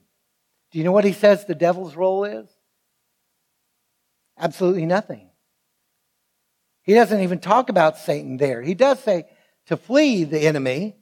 [0.72, 2.48] do you know what he says the devil's role is?
[4.38, 5.30] Absolutely nothing.
[6.82, 8.62] He doesn't even talk about Satan there.
[8.62, 9.26] He does say
[9.66, 10.96] to flee the enemy.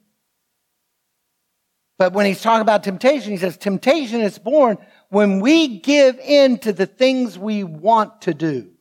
[1.97, 4.77] But when he's talking about temptation, he says temptation is born
[5.09, 8.71] when we give in to the things we want to do.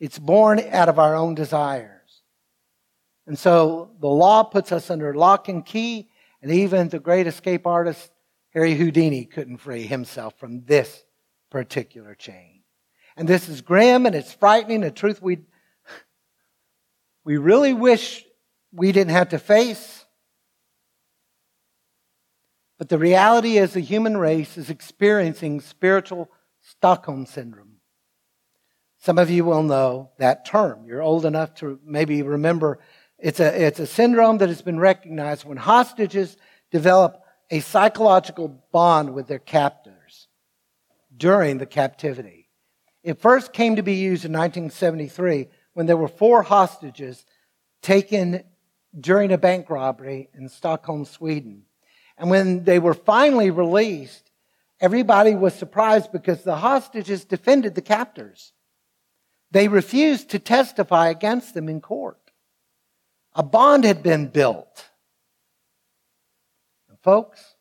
[0.00, 2.22] It's born out of our own desires.
[3.26, 6.10] And so the law puts us under lock and key,
[6.40, 8.10] and even the great escape artist,
[8.52, 11.04] Harry Houdini, couldn't free himself from this
[11.50, 12.62] particular chain.
[13.16, 15.38] And this is grim and it's frightening, the truth we,
[17.24, 18.24] we really wish
[18.72, 20.01] we didn't have to face.
[22.82, 26.28] But the reality is the human race is experiencing spiritual
[26.60, 27.76] Stockholm syndrome.
[28.98, 30.84] Some of you will know that term.
[30.84, 32.80] You're old enough to maybe remember
[33.20, 36.36] it's a, it's a syndrome that has been recognized when hostages
[36.72, 37.22] develop
[37.52, 40.26] a psychological bond with their captors
[41.16, 42.50] during the captivity.
[43.04, 47.24] It first came to be used in 1973 when there were four hostages
[47.80, 48.42] taken
[48.98, 51.62] during a bank robbery in Stockholm, Sweden.
[52.18, 54.30] And when they were finally released,
[54.80, 58.52] everybody was surprised because the hostages defended the captors.
[59.50, 62.18] They refused to testify against them in court.
[63.34, 64.90] A bond had been built.
[66.88, 67.54] And folks,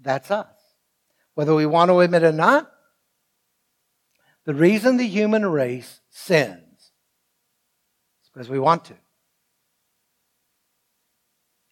[0.00, 0.46] that's us.
[1.34, 2.70] Whether we want to admit it or not,
[4.44, 6.90] the reason the human race sins
[8.22, 8.94] is because we want to.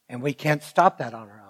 [0.08, 1.49] And we can't stop that on our own.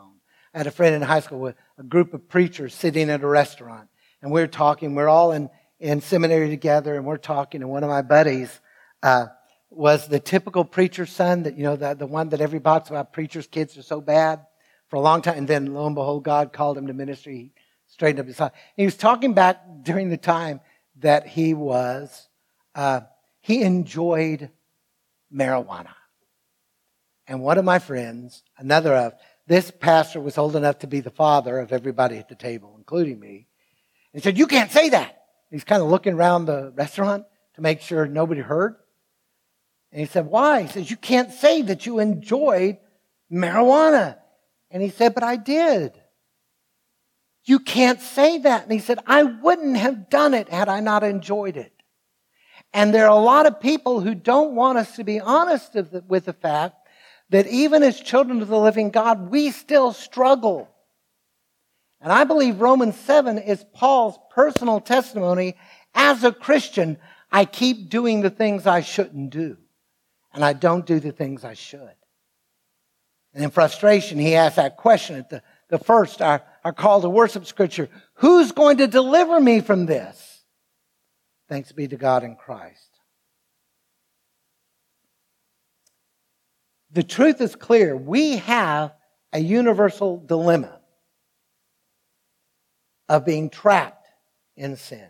[0.52, 3.26] I had a friend in high school with a group of preachers sitting at a
[3.26, 3.88] restaurant,
[4.20, 4.94] and we are talking.
[4.94, 5.48] We're all in,
[5.78, 8.60] in seminary together, and we're talking, and one of my buddies
[9.02, 9.26] uh,
[9.70, 13.12] was the typical preacher's son, that, you know, the, the one that everybody talks about,
[13.12, 14.44] preacher's kids are so bad
[14.88, 15.38] for a long time.
[15.38, 17.36] And then lo and behold, God called him to ministry.
[17.36, 17.52] He
[17.86, 18.52] straightened up his life.
[18.76, 20.60] He was talking back during the time
[20.98, 22.28] that he was,
[22.74, 23.02] uh,
[23.40, 24.50] he enjoyed
[25.32, 25.94] marijuana.
[27.28, 29.14] And one of my friends, another of,
[29.50, 33.18] this pastor was old enough to be the father of everybody at the table, including
[33.18, 33.48] me.
[34.14, 35.24] And said, You can't say that.
[35.50, 37.24] He's kind of looking around the restaurant
[37.56, 38.76] to make sure nobody heard.
[39.90, 40.62] And he said, Why?
[40.62, 42.78] He says, You can't say that you enjoyed
[43.30, 44.18] marijuana.
[44.70, 46.00] And he said, But I did.
[47.42, 48.62] You can't say that.
[48.62, 51.72] And he said, I wouldn't have done it had I not enjoyed it.
[52.72, 55.74] And there are a lot of people who don't want us to be honest
[56.06, 56.79] with the fact
[57.30, 60.68] that even as children of the living God, we still struggle.
[62.00, 65.56] And I believe Romans 7 is Paul's personal testimony.
[65.94, 66.98] As a Christian,
[67.30, 69.56] I keep doing the things I shouldn't do,
[70.32, 71.94] and I don't do the things I should.
[73.32, 77.08] And in frustration, he asks that question at the, the first, our, our call to
[77.08, 80.44] worship scripture Who's going to deliver me from this?
[81.48, 82.89] Thanks be to God in Christ.
[86.92, 87.96] The truth is clear.
[87.96, 88.92] We have
[89.32, 90.80] a universal dilemma
[93.08, 94.08] of being trapped
[94.56, 95.08] in sin.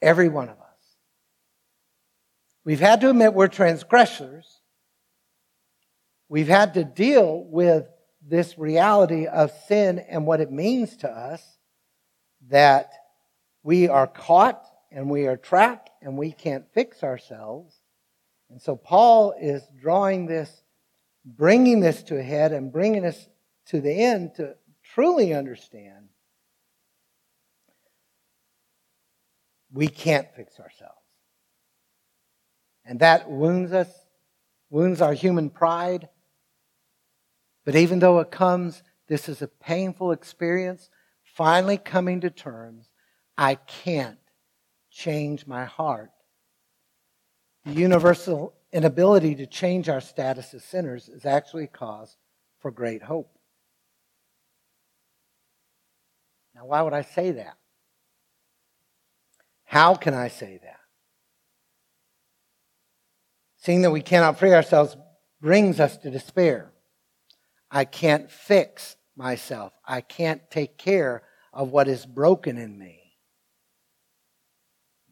[0.00, 0.64] Every one of us.
[2.64, 4.60] We've had to admit we're transgressors.
[6.28, 7.86] We've had to deal with
[8.26, 11.42] this reality of sin and what it means to us
[12.48, 12.92] that
[13.62, 17.74] we are caught and we are trapped and we can't fix ourselves.
[18.54, 20.62] And so Paul is drawing this,
[21.24, 23.28] bringing this to a head and bringing us
[23.66, 24.54] to the end to
[24.94, 26.10] truly understand
[29.72, 30.94] we can't fix ourselves.
[32.84, 33.88] And that wounds us,
[34.70, 36.08] wounds our human pride.
[37.64, 40.90] But even though it comes, this is a painful experience,
[41.24, 42.88] finally coming to terms,
[43.36, 44.20] I can't
[44.92, 46.12] change my heart
[47.64, 52.16] the universal inability to change our status as sinners is actually a cause
[52.58, 53.30] for great hope.
[56.54, 57.56] Now, why would I say that?
[59.64, 60.80] How can I say that?
[63.56, 64.96] Seeing that we cannot free ourselves
[65.40, 66.70] brings us to despair.
[67.70, 69.72] I can't fix myself.
[69.86, 73.00] I can't take care of what is broken in me.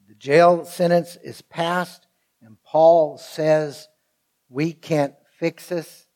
[0.08, 2.06] The jail sentence is passed
[2.42, 3.88] and Paul says
[4.48, 6.06] we can't fix this.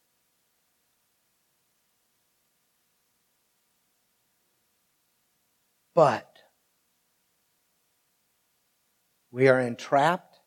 [5.94, 6.30] But
[9.30, 10.38] we are entrapped,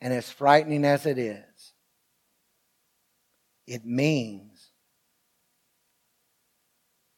[0.00, 1.74] and as frightening as it is,
[3.68, 4.72] it means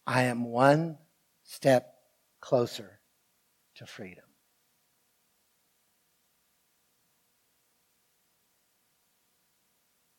[0.07, 0.99] I am one
[1.45, 1.95] step
[2.41, 3.01] closer
[3.77, 4.25] to freedom.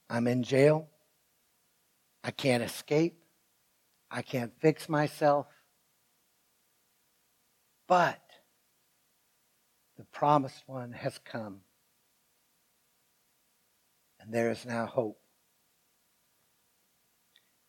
[0.10, 0.88] I'm in jail.
[2.24, 3.22] I can't escape.
[4.10, 5.48] I can't fix myself.
[7.88, 8.22] But
[9.98, 11.62] the promised one has come.
[14.20, 15.20] And there is now hope.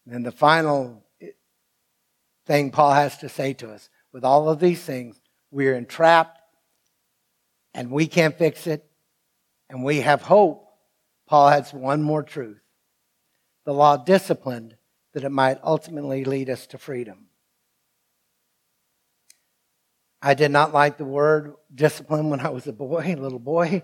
[0.04, 1.04] And then the final
[2.46, 5.20] thing Paul has to say to us with all of these things,
[5.50, 6.40] we're entrapped
[7.74, 8.86] and we can't fix it,
[9.68, 10.65] and we have hope
[11.26, 12.60] Paul adds one more truth.
[13.64, 14.76] The law disciplined
[15.12, 17.26] that it might ultimately lead us to freedom.
[20.22, 23.82] I did not like the word discipline when I was a boy, a little boy.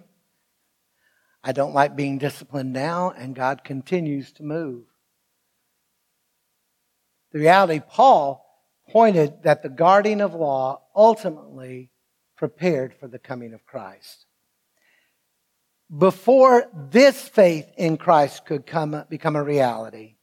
[1.45, 4.85] I don't like being disciplined now, and God continues to move.
[7.33, 8.47] The reality, Paul
[8.89, 11.91] pointed that the guarding of law ultimately
[12.37, 14.27] prepared for the coming of Christ.
[15.97, 20.17] Before this faith in Christ could come, become a reality,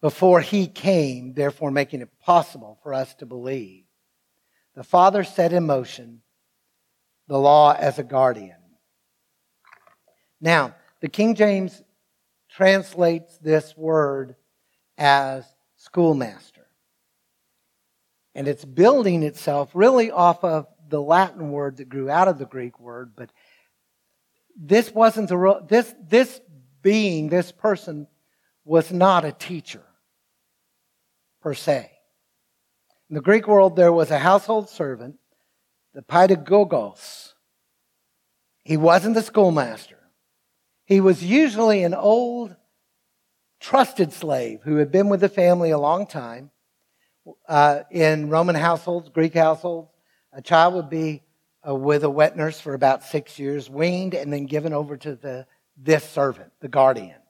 [0.00, 3.84] before he came, therefore making it possible for us to believe,
[4.74, 6.22] the Father set in motion
[7.28, 8.56] the law as a guardian.
[10.40, 11.82] Now, the King James
[12.48, 14.36] translates this word
[14.98, 15.44] as
[15.76, 16.66] schoolmaster.
[18.34, 22.46] And it's building itself really off of the Latin word that grew out of the
[22.46, 23.30] Greek word, but
[24.56, 26.40] this wasn't the real, this this
[26.82, 28.06] being, this person
[28.64, 29.82] was not a teacher
[31.40, 31.90] per se.
[33.08, 35.16] In the Greek world, there was a household servant,
[35.94, 37.34] the pedagogos.
[38.64, 39.98] He wasn't the schoolmaster.
[40.84, 42.56] He was usually an old,
[43.60, 46.50] trusted slave who had been with the family a long time.
[47.48, 49.90] Uh, in Roman households, Greek households,
[50.32, 51.22] a child would be
[51.66, 55.16] uh, with a wet nurse for about six years, weaned, and then given over to
[55.16, 55.46] the,
[55.76, 57.20] this servant, the guardian.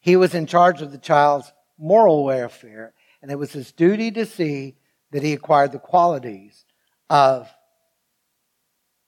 [0.00, 4.26] He was in charge of the child's moral welfare and it was his duty to
[4.26, 4.76] see
[5.10, 6.64] that he acquired the qualities
[7.10, 7.48] of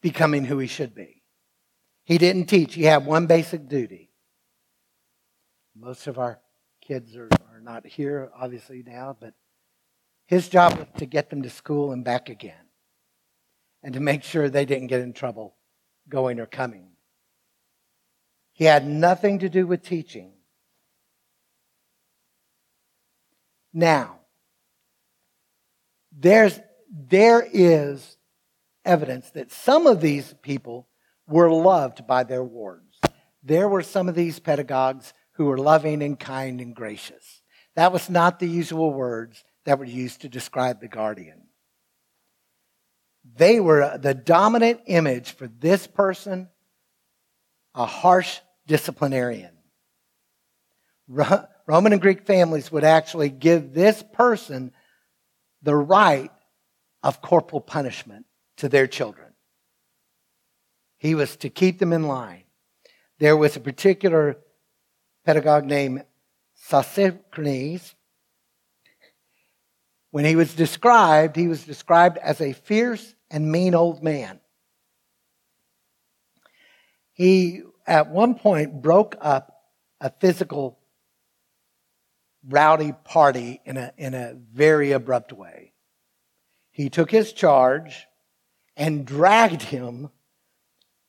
[0.01, 1.23] becoming who he should be.
[2.05, 4.11] He didn't teach, he had one basic duty.
[5.77, 6.41] Most of our
[6.81, 9.35] kids are, are not here, obviously, now, but
[10.27, 12.70] his job was to get them to school and back again
[13.83, 15.57] and to make sure they didn't get in trouble
[16.09, 16.89] going or coming.
[18.53, 20.33] He had nothing to do with teaching.
[23.73, 24.19] Now,
[26.13, 26.61] there's,
[26.91, 28.17] there is
[28.85, 30.89] evidence that some of these people
[31.27, 32.99] were loved by their wards.
[33.43, 37.41] There were some of these pedagogues who were loving and kind and gracious.
[37.77, 41.45] That was not the usual words that were used to describe the guardian.
[43.37, 46.49] They were the dominant image for this person,
[47.75, 49.53] a harsh disciplinarian.
[51.09, 54.73] Roman and Greek families would actually give this person
[55.63, 56.31] the right
[57.03, 58.27] of corporal punishment
[58.59, 59.29] to their children.
[60.99, 62.45] He was to keep them in line.
[63.19, 64.37] There was a particular
[65.25, 66.05] pedagogue named
[66.55, 67.95] Sosthenes.
[70.11, 74.41] When he was described, he was described as a fierce and mean old man.
[77.13, 79.65] He, at one point, broke up
[80.01, 80.79] a physical
[82.49, 85.73] rowdy party in a, in a very abrupt way.
[86.71, 88.07] He took his charge
[88.77, 90.09] and dragged him,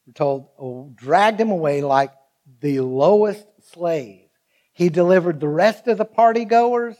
[0.05, 2.11] we're told, oh, dragged him away like
[2.59, 4.27] the lowest slave.
[4.73, 6.97] He delivered the rest of the party goers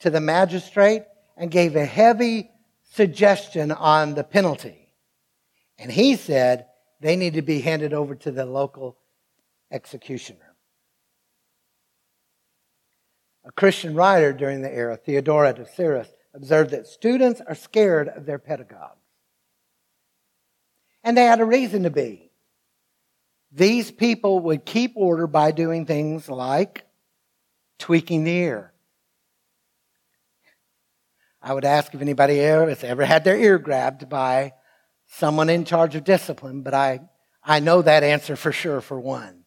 [0.00, 1.04] to the magistrate
[1.36, 2.50] and gave a heavy
[2.94, 4.92] suggestion on the penalty.
[5.78, 6.66] And he said
[7.00, 8.98] they need to be handed over to the local
[9.70, 10.54] executioner.
[13.44, 18.26] A Christian writer during the era, Theodoret of Cyrus, observed that students are scared of
[18.26, 18.98] their pedagogues.
[21.02, 22.30] And they had a reason to be.
[23.50, 26.84] These people would keep order by doing things like
[27.78, 28.71] tweaking the ear.
[31.42, 34.52] I would ask if anybody has ever had their ear grabbed by
[35.08, 37.00] someone in charge of discipline, but I,
[37.42, 39.44] I know that answer for sure for one.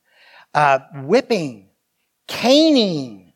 [0.53, 1.69] Uh, whipping,
[2.27, 3.33] caning,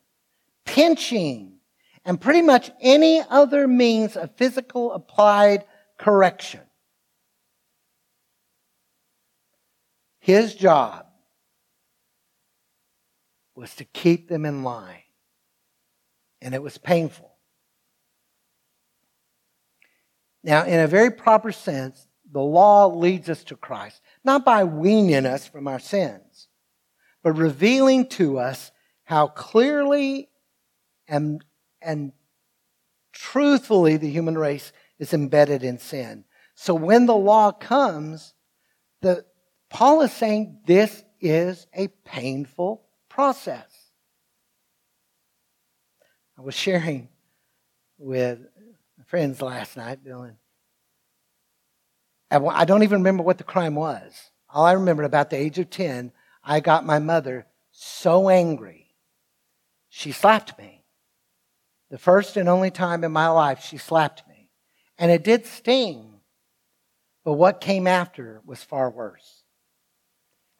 [0.65, 1.59] pinching,
[2.03, 5.63] and pretty much any other means of physical applied
[5.97, 6.61] correction.
[10.19, 11.05] His job
[13.55, 15.03] was to keep them in line,
[16.41, 17.28] and it was painful.
[20.43, 25.25] Now, in a very proper sense, the law leads us to Christ, not by weaning
[25.25, 26.47] us from our sins,
[27.23, 28.71] but revealing to us
[29.03, 30.29] how clearly
[31.07, 31.43] and,
[31.81, 32.13] and
[33.11, 36.23] truthfully, the human race is embedded in sin.
[36.55, 38.33] So when the law comes,
[39.01, 39.25] the,
[39.69, 43.69] Paul is saying this is a painful process.
[46.37, 47.09] I was sharing
[47.97, 48.39] with
[49.09, 50.35] friends last night, Dylan.
[52.29, 54.13] I don't even remember what the crime was.
[54.53, 56.11] All I remember about the age of 10,
[56.43, 58.93] I got my mother so angry,
[59.89, 60.83] she slapped me.
[61.89, 64.49] The first and only time in my life she slapped me.
[64.99, 66.19] And it did sting.
[67.25, 69.43] But what came after was far worse.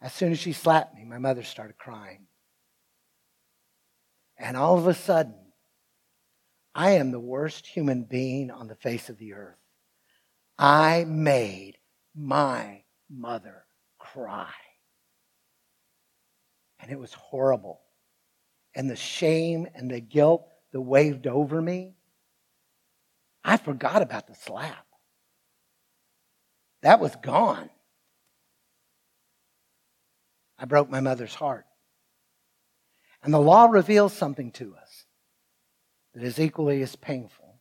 [0.02, 2.26] As soon as she slapped me, my mother started crying.
[4.36, 5.34] And all of a sudden,
[6.74, 9.58] I am the worst human being on the face of the earth.
[10.58, 11.78] I made
[12.14, 13.64] my mother
[13.98, 14.52] cry.
[16.78, 17.80] And it was horrible.
[18.74, 21.94] And the shame and the guilt that waved over me,
[23.44, 24.86] I forgot about the slap.
[26.82, 27.68] That was gone.
[30.58, 31.66] I broke my mother's heart.
[33.22, 34.89] And the law reveals something to us
[36.14, 37.58] that is equally as painful.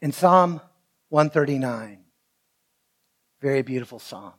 [0.00, 0.60] In Psalm
[1.08, 2.04] 139,
[3.40, 4.34] very beautiful psalm.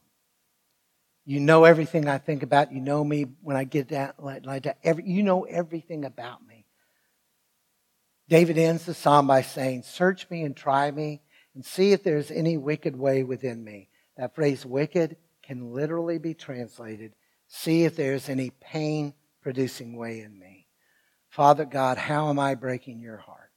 [1.26, 2.72] You know everything I think about.
[2.72, 4.78] You know me when I get down like, that.
[4.84, 6.66] Every, you know everything about me.
[8.30, 11.22] David ends the psalm by saying, Search me and try me
[11.54, 13.90] and see if there's any wicked way within me.
[14.16, 17.14] That phrase wicked can literally be translated,
[17.48, 20.57] see if there's any pain producing way in me.
[21.38, 23.52] Father God, how am I breaking your heart?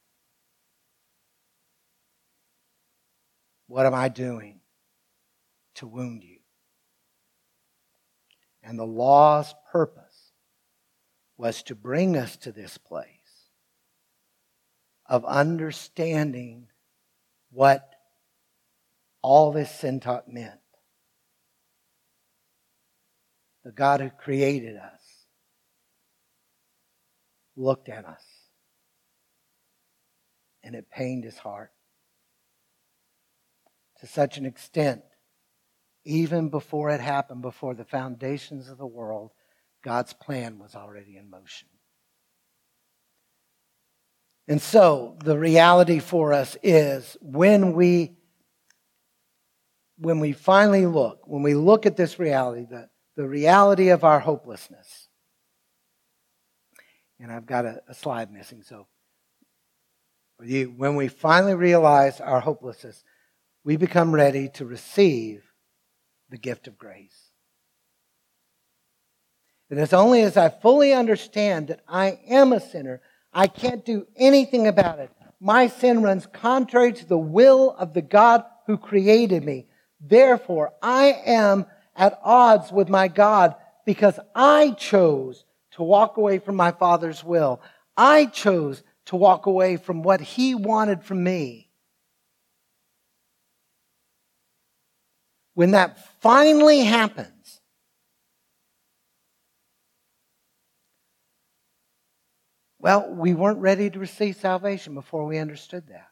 [3.65, 4.59] What am I doing
[5.73, 6.37] to wound you?
[8.61, 10.31] And the law's purpose
[11.37, 13.07] was to bring us to this place
[15.07, 16.67] of understanding
[17.49, 17.95] what
[19.23, 20.59] all this sin talk meant.
[23.65, 25.00] The God who created us
[27.55, 28.23] looked at us
[30.63, 31.71] and it pained his heart
[33.99, 35.01] to such an extent
[36.03, 39.31] even before it happened, before the foundations of the world,
[39.83, 41.67] God's plan was already in motion.
[44.47, 48.13] And so the reality for us is when we
[49.97, 54.19] when we finally look, when we look at this reality, the, the reality of our
[54.19, 55.07] hopelessness.
[57.21, 58.87] And I've got a, a slide missing, so
[60.39, 63.03] when we finally realize our hopelessness,
[63.63, 65.43] we become ready to receive
[66.31, 67.31] the gift of grace.
[69.69, 73.01] And it's only as I fully understand that I am a sinner,
[73.31, 75.11] I can't do anything about it.
[75.39, 79.67] My sin runs contrary to the will of the God who created me.
[79.99, 83.55] Therefore, I am at odds with my God
[83.85, 85.45] because I chose
[85.81, 87.59] to walk away from my Father's will.
[87.97, 91.71] I chose to walk away from what He wanted from me.
[95.53, 97.61] when that finally happens,
[102.79, 106.07] well, we weren't ready to receive salvation before we understood that.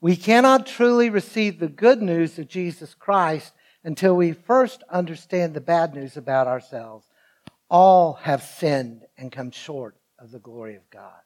[0.00, 5.60] We cannot truly receive the good news of Jesus Christ until we first understand the
[5.60, 7.06] bad news about ourselves.
[7.68, 11.20] All have sinned and come short of the glory of God.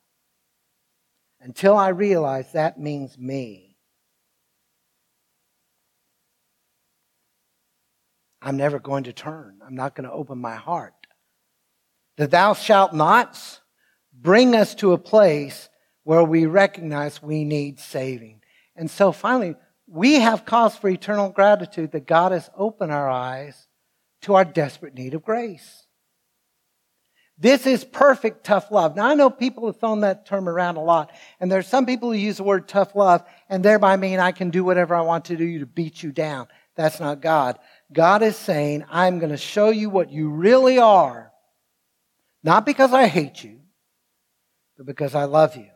[1.41, 3.77] Until I realize that means me.
[8.43, 9.59] I'm never going to turn.
[9.65, 10.95] I'm not going to open my heart.
[12.17, 13.61] The thou shalt nots
[14.13, 15.69] bring us to a place
[16.05, 18.41] where we recognize we need saving.
[18.77, 23.67] And so finally, we have cause for eternal gratitude that God has opened our eyes
[24.23, 25.87] to our desperate need of grace.
[27.41, 28.97] This is perfect tough love.
[28.97, 31.11] Now I know people have thrown that term around a lot,
[31.41, 34.51] and there's some people who use the word tough love and thereby mean I can
[34.51, 36.49] do whatever I want to do to beat you down.
[36.77, 37.59] That's not God.
[37.91, 41.33] God is saying, I'm going to show you what you really are.
[42.45, 43.61] Not because I hate you,
[44.77, 45.71] but because I love you.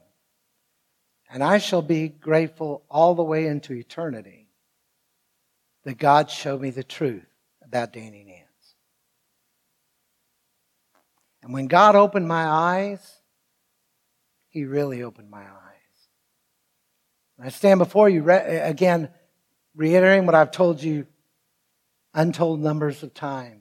[1.30, 4.48] And I shall be grateful all the way into eternity
[5.84, 7.26] that God showed me the truth
[7.62, 8.53] about Danny Nance.
[11.45, 13.20] And when God opened my eyes,
[14.49, 15.51] He really opened my eyes.
[17.38, 19.11] I stand before you again,
[19.76, 21.07] reiterating what I've told you
[22.14, 23.61] untold numbers of times.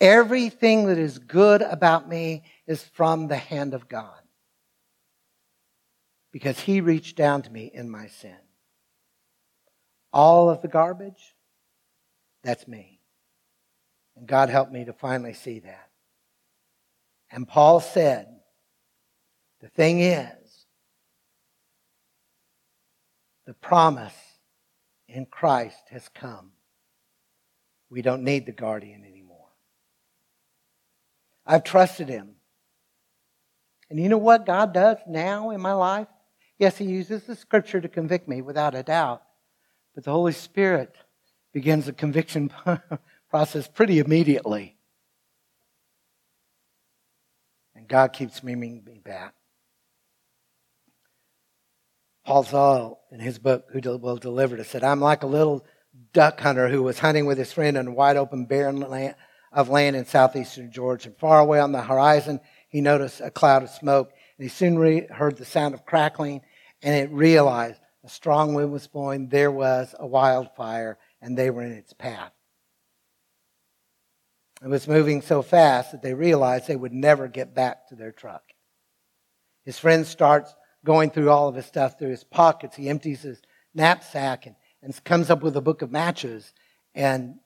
[0.00, 4.18] Everything that is good about me is from the hand of God.
[6.32, 8.34] Because he reached down to me in my sin.
[10.12, 11.36] All of the garbage,
[12.42, 12.98] that's me.
[14.16, 15.90] And God helped me to finally see that.
[17.34, 18.28] And Paul said,
[19.60, 20.66] the thing is,
[23.44, 24.14] the promise
[25.08, 26.52] in Christ has come.
[27.90, 29.48] We don't need the guardian anymore.
[31.44, 32.36] I've trusted him.
[33.90, 36.06] And you know what God does now in my life?
[36.56, 39.24] Yes, He uses the scripture to convict me without a doubt.
[39.96, 40.94] But the Holy Spirit
[41.52, 42.52] begins the conviction
[43.28, 44.76] process pretty immediately.
[47.84, 49.34] And God keeps bringing me back.
[52.24, 55.66] Paul Zahl, in his book, Who Will Deliver said, I'm like a little
[56.14, 59.16] duck hunter who was hunting with his friend in a wide open barren land
[59.52, 61.10] of land in southeastern Georgia.
[61.10, 64.10] And far away on the horizon, he noticed a cloud of smoke.
[64.38, 66.40] And he soon re- heard the sound of crackling,
[66.82, 69.28] and it realized a strong wind was blowing.
[69.28, 72.32] There was a wildfire, and they were in its path.
[74.64, 78.12] It was moving so fast that they realized they would never get back to their
[78.12, 78.42] truck.
[79.66, 80.54] His friend starts
[80.86, 82.74] going through all of his stuff through his pockets.
[82.74, 83.42] He empties his
[83.74, 86.54] knapsack and, and comes up with a book of matches.
[86.94, 87.40] And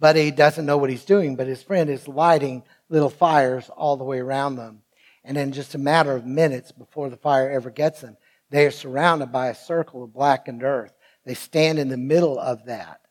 [0.00, 4.02] Buddy doesn't know what he's doing, but his friend is lighting little fires all the
[4.02, 4.82] way around them.
[5.22, 8.16] And in just a matter of minutes before the fire ever gets them,
[8.50, 10.94] they are surrounded by a circle of blackened earth.
[11.24, 13.02] They stand in the middle of that.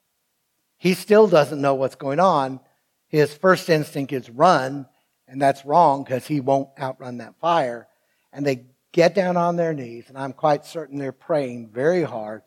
[0.78, 2.60] He still doesn't know what's going on.
[3.14, 4.88] His first instinct is run,
[5.28, 7.88] and that's wrong because he won't outrun that fire.
[8.34, 12.42] And they get down on their knees, and I'm quite certain they're praying very hard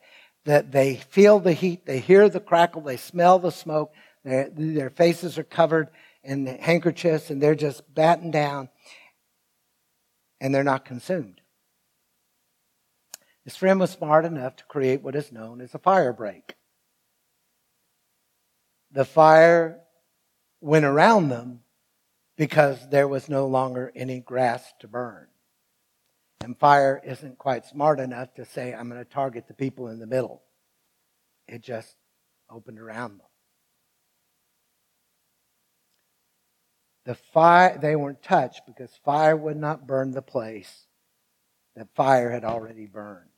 [0.44, 3.92] that they feel the heat, they hear the crackle, they smell the smoke,
[4.24, 5.88] their, their faces are covered
[6.24, 8.68] in handkerchiefs, and they're just battened down,
[10.40, 11.40] and they're not consumed.
[13.44, 16.56] His friend was smart enough to create what is known as a fire break.
[18.90, 19.82] The fire
[20.60, 21.60] went around them
[22.36, 25.26] because there was no longer any grass to burn.
[26.42, 29.98] And fire isn't quite smart enough to say, I'm going to target the people in
[29.98, 30.42] the middle.
[31.48, 31.96] It just
[32.50, 33.26] opened around them.
[37.04, 40.86] The fire, they weren't touched because fire would not burn the place
[41.76, 43.28] that fire had already burned.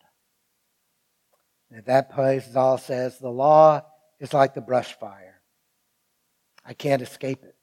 [1.76, 3.82] At that place, Zahl says, the law
[4.18, 5.27] is like the brush fire.
[6.68, 7.56] I can't escape it.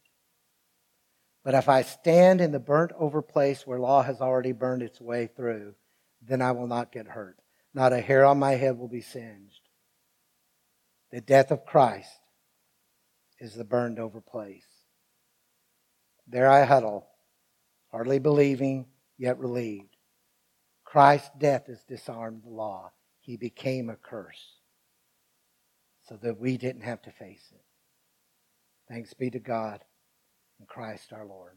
[1.44, 5.00] But if I stand in the burnt over place where law has already burned its
[5.00, 5.76] way through,
[6.24, 7.38] then I will not get hurt.
[7.72, 9.62] Not a hair on my head will be singed.
[11.12, 12.10] The death of Christ
[13.40, 14.66] is the burned over place.
[16.28, 17.06] There I huddle,
[17.92, 18.88] hardly believing,
[19.20, 19.96] yet relieved.
[20.84, 22.92] Christ's death has disarmed the law.
[23.20, 24.56] He became a curse
[26.10, 27.65] so that we didn't have to face it.
[28.88, 29.84] Thanks be to God
[30.60, 31.54] in Christ our Lord.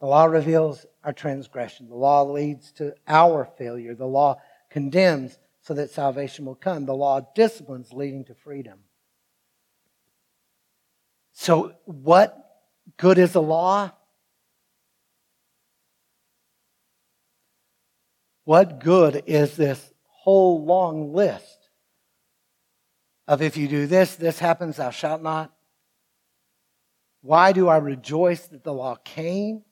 [0.00, 1.88] The law reveals our transgression.
[1.88, 3.94] The law leads to our failure.
[3.94, 4.36] The law
[4.70, 6.84] condemns so that salvation will come.
[6.84, 8.80] The law disciplines leading to freedom.
[11.32, 12.38] So, what
[12.96, 13.92] good is the law?
[18.44, 21.70] What good is this whole long list
[23.26, 25.50] of if you do this, this happens, thou shalt not?
[27.24, 29.62] Why do I rejoice that the law came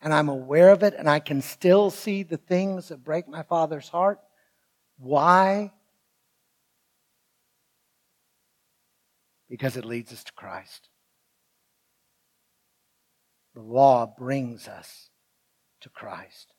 [0.00, 3.42] and I'm aware of it and I can still see the things that break my
[3.42, 4.20] Father's heart?
[5.00, 5.72] Why?
[9.50, 10.90] Because it leads us to Christ.
[13.56, 15.08] The law brings us
[15.80, 16.52] to Christ.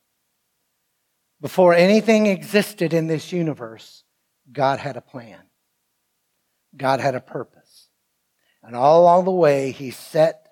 [1.39, 4.03] Before anything existed in this universe,
[4.51, 5.39] God had a plan.
[6.75, 7.62] God had a purpose.
[8.63, 10.47] And all along the way, he set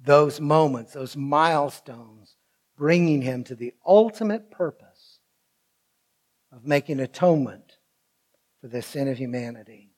[0.00, 2.36] those moments, those milestones,
[2.76, 5.20] bringing him to the ultimate purpose
[6.50, 7.78] of making atonement
[8.60, 9.90] for the sin of humanity.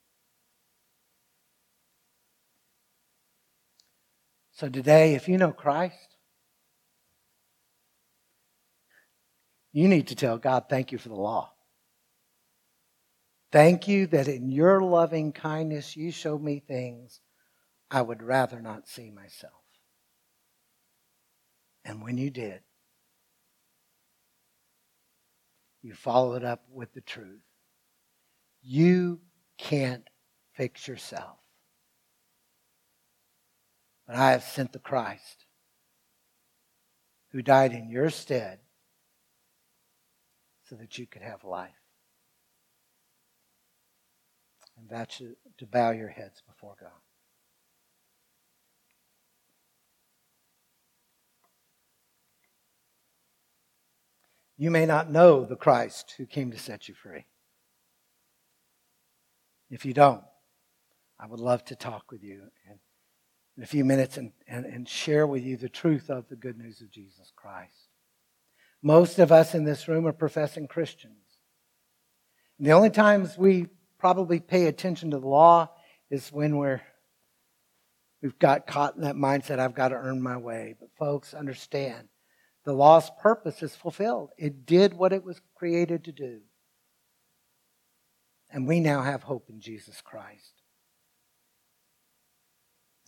[4.53, 6.17] So today, if you know Christ,
[9.73, 11.54] you need to tell God, thank you for the law.
[13.55, 17.21] Thank you that in your loving kindness you showed me things
[17.89, 19.63] I would rather not see myself.
[21.85, 22.63] And when you did,
[25.83, 27.45] you followed up with the truth.
[28.61, 29.21] You
[29.57, 30.11] can't
[30.55, 31.39] fix yourself.
[34.05, 35.45] But I have sent the Christ
[37.31, 38.59] who died in your stead
[40.69, 41.84] so that you could have life
[44.91, 46.91] invite you to bow your heads before God.
[54.57, 57.25] You may not know the Christ who came to set you free.
[59.71, 60.23] If you don't,
[61.19, 62.43] I would love to talk with you
[63.57, 66.59] in a few minutes and, and, and share with you the truth of the good
[66.59, 67.89] news of Jesus Christ.
[68.83, 71.17] Most of us in this room are professing Christians.
[72.59, 73.67] And the only times we
[74.05, 75.67] probably pay attention to the law
[76.11, 76.83] is when we're
[78.21, 80.75] we've got caught in that mindset I've got to earn my way.
[80.79, 82.09] But folks, understand
[82.67, 84.29] the law's purpose is fulfilled.
[84.37, 86.41] It did what it was created to do.
[88.51, 90.53] And we now have hope in Jesus Christ.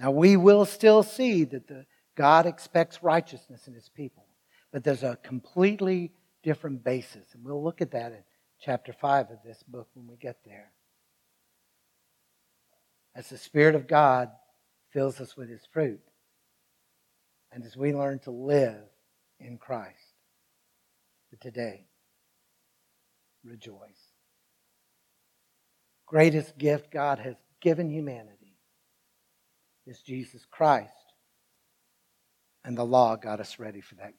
[0.01, 1.84] Now we will still see that the,
[2.16, 4.24] God expects righteousness in his people,
[4.72, 7.26] but there's a completely different basis.
[7.34, 8.22] And we'll look at that in
[8.59, 10.72] chapter 5 of this book when we get there.
[13.17, 14.29] As the Spirit of God
[14.93, 16.03] fills us with his fruit,
[17.51, 18.83] and as we learn to live
[19.41, 19.97] in Christ.
[21.31, 21.87] But today,
[23.43, 24.12] rejoice.
[26.05, 28.59] Greatest gift God has given humanity
[29.87, 30.93] is Jesus Christ.
[32.64, 34.14] And the law got us ready for that gift.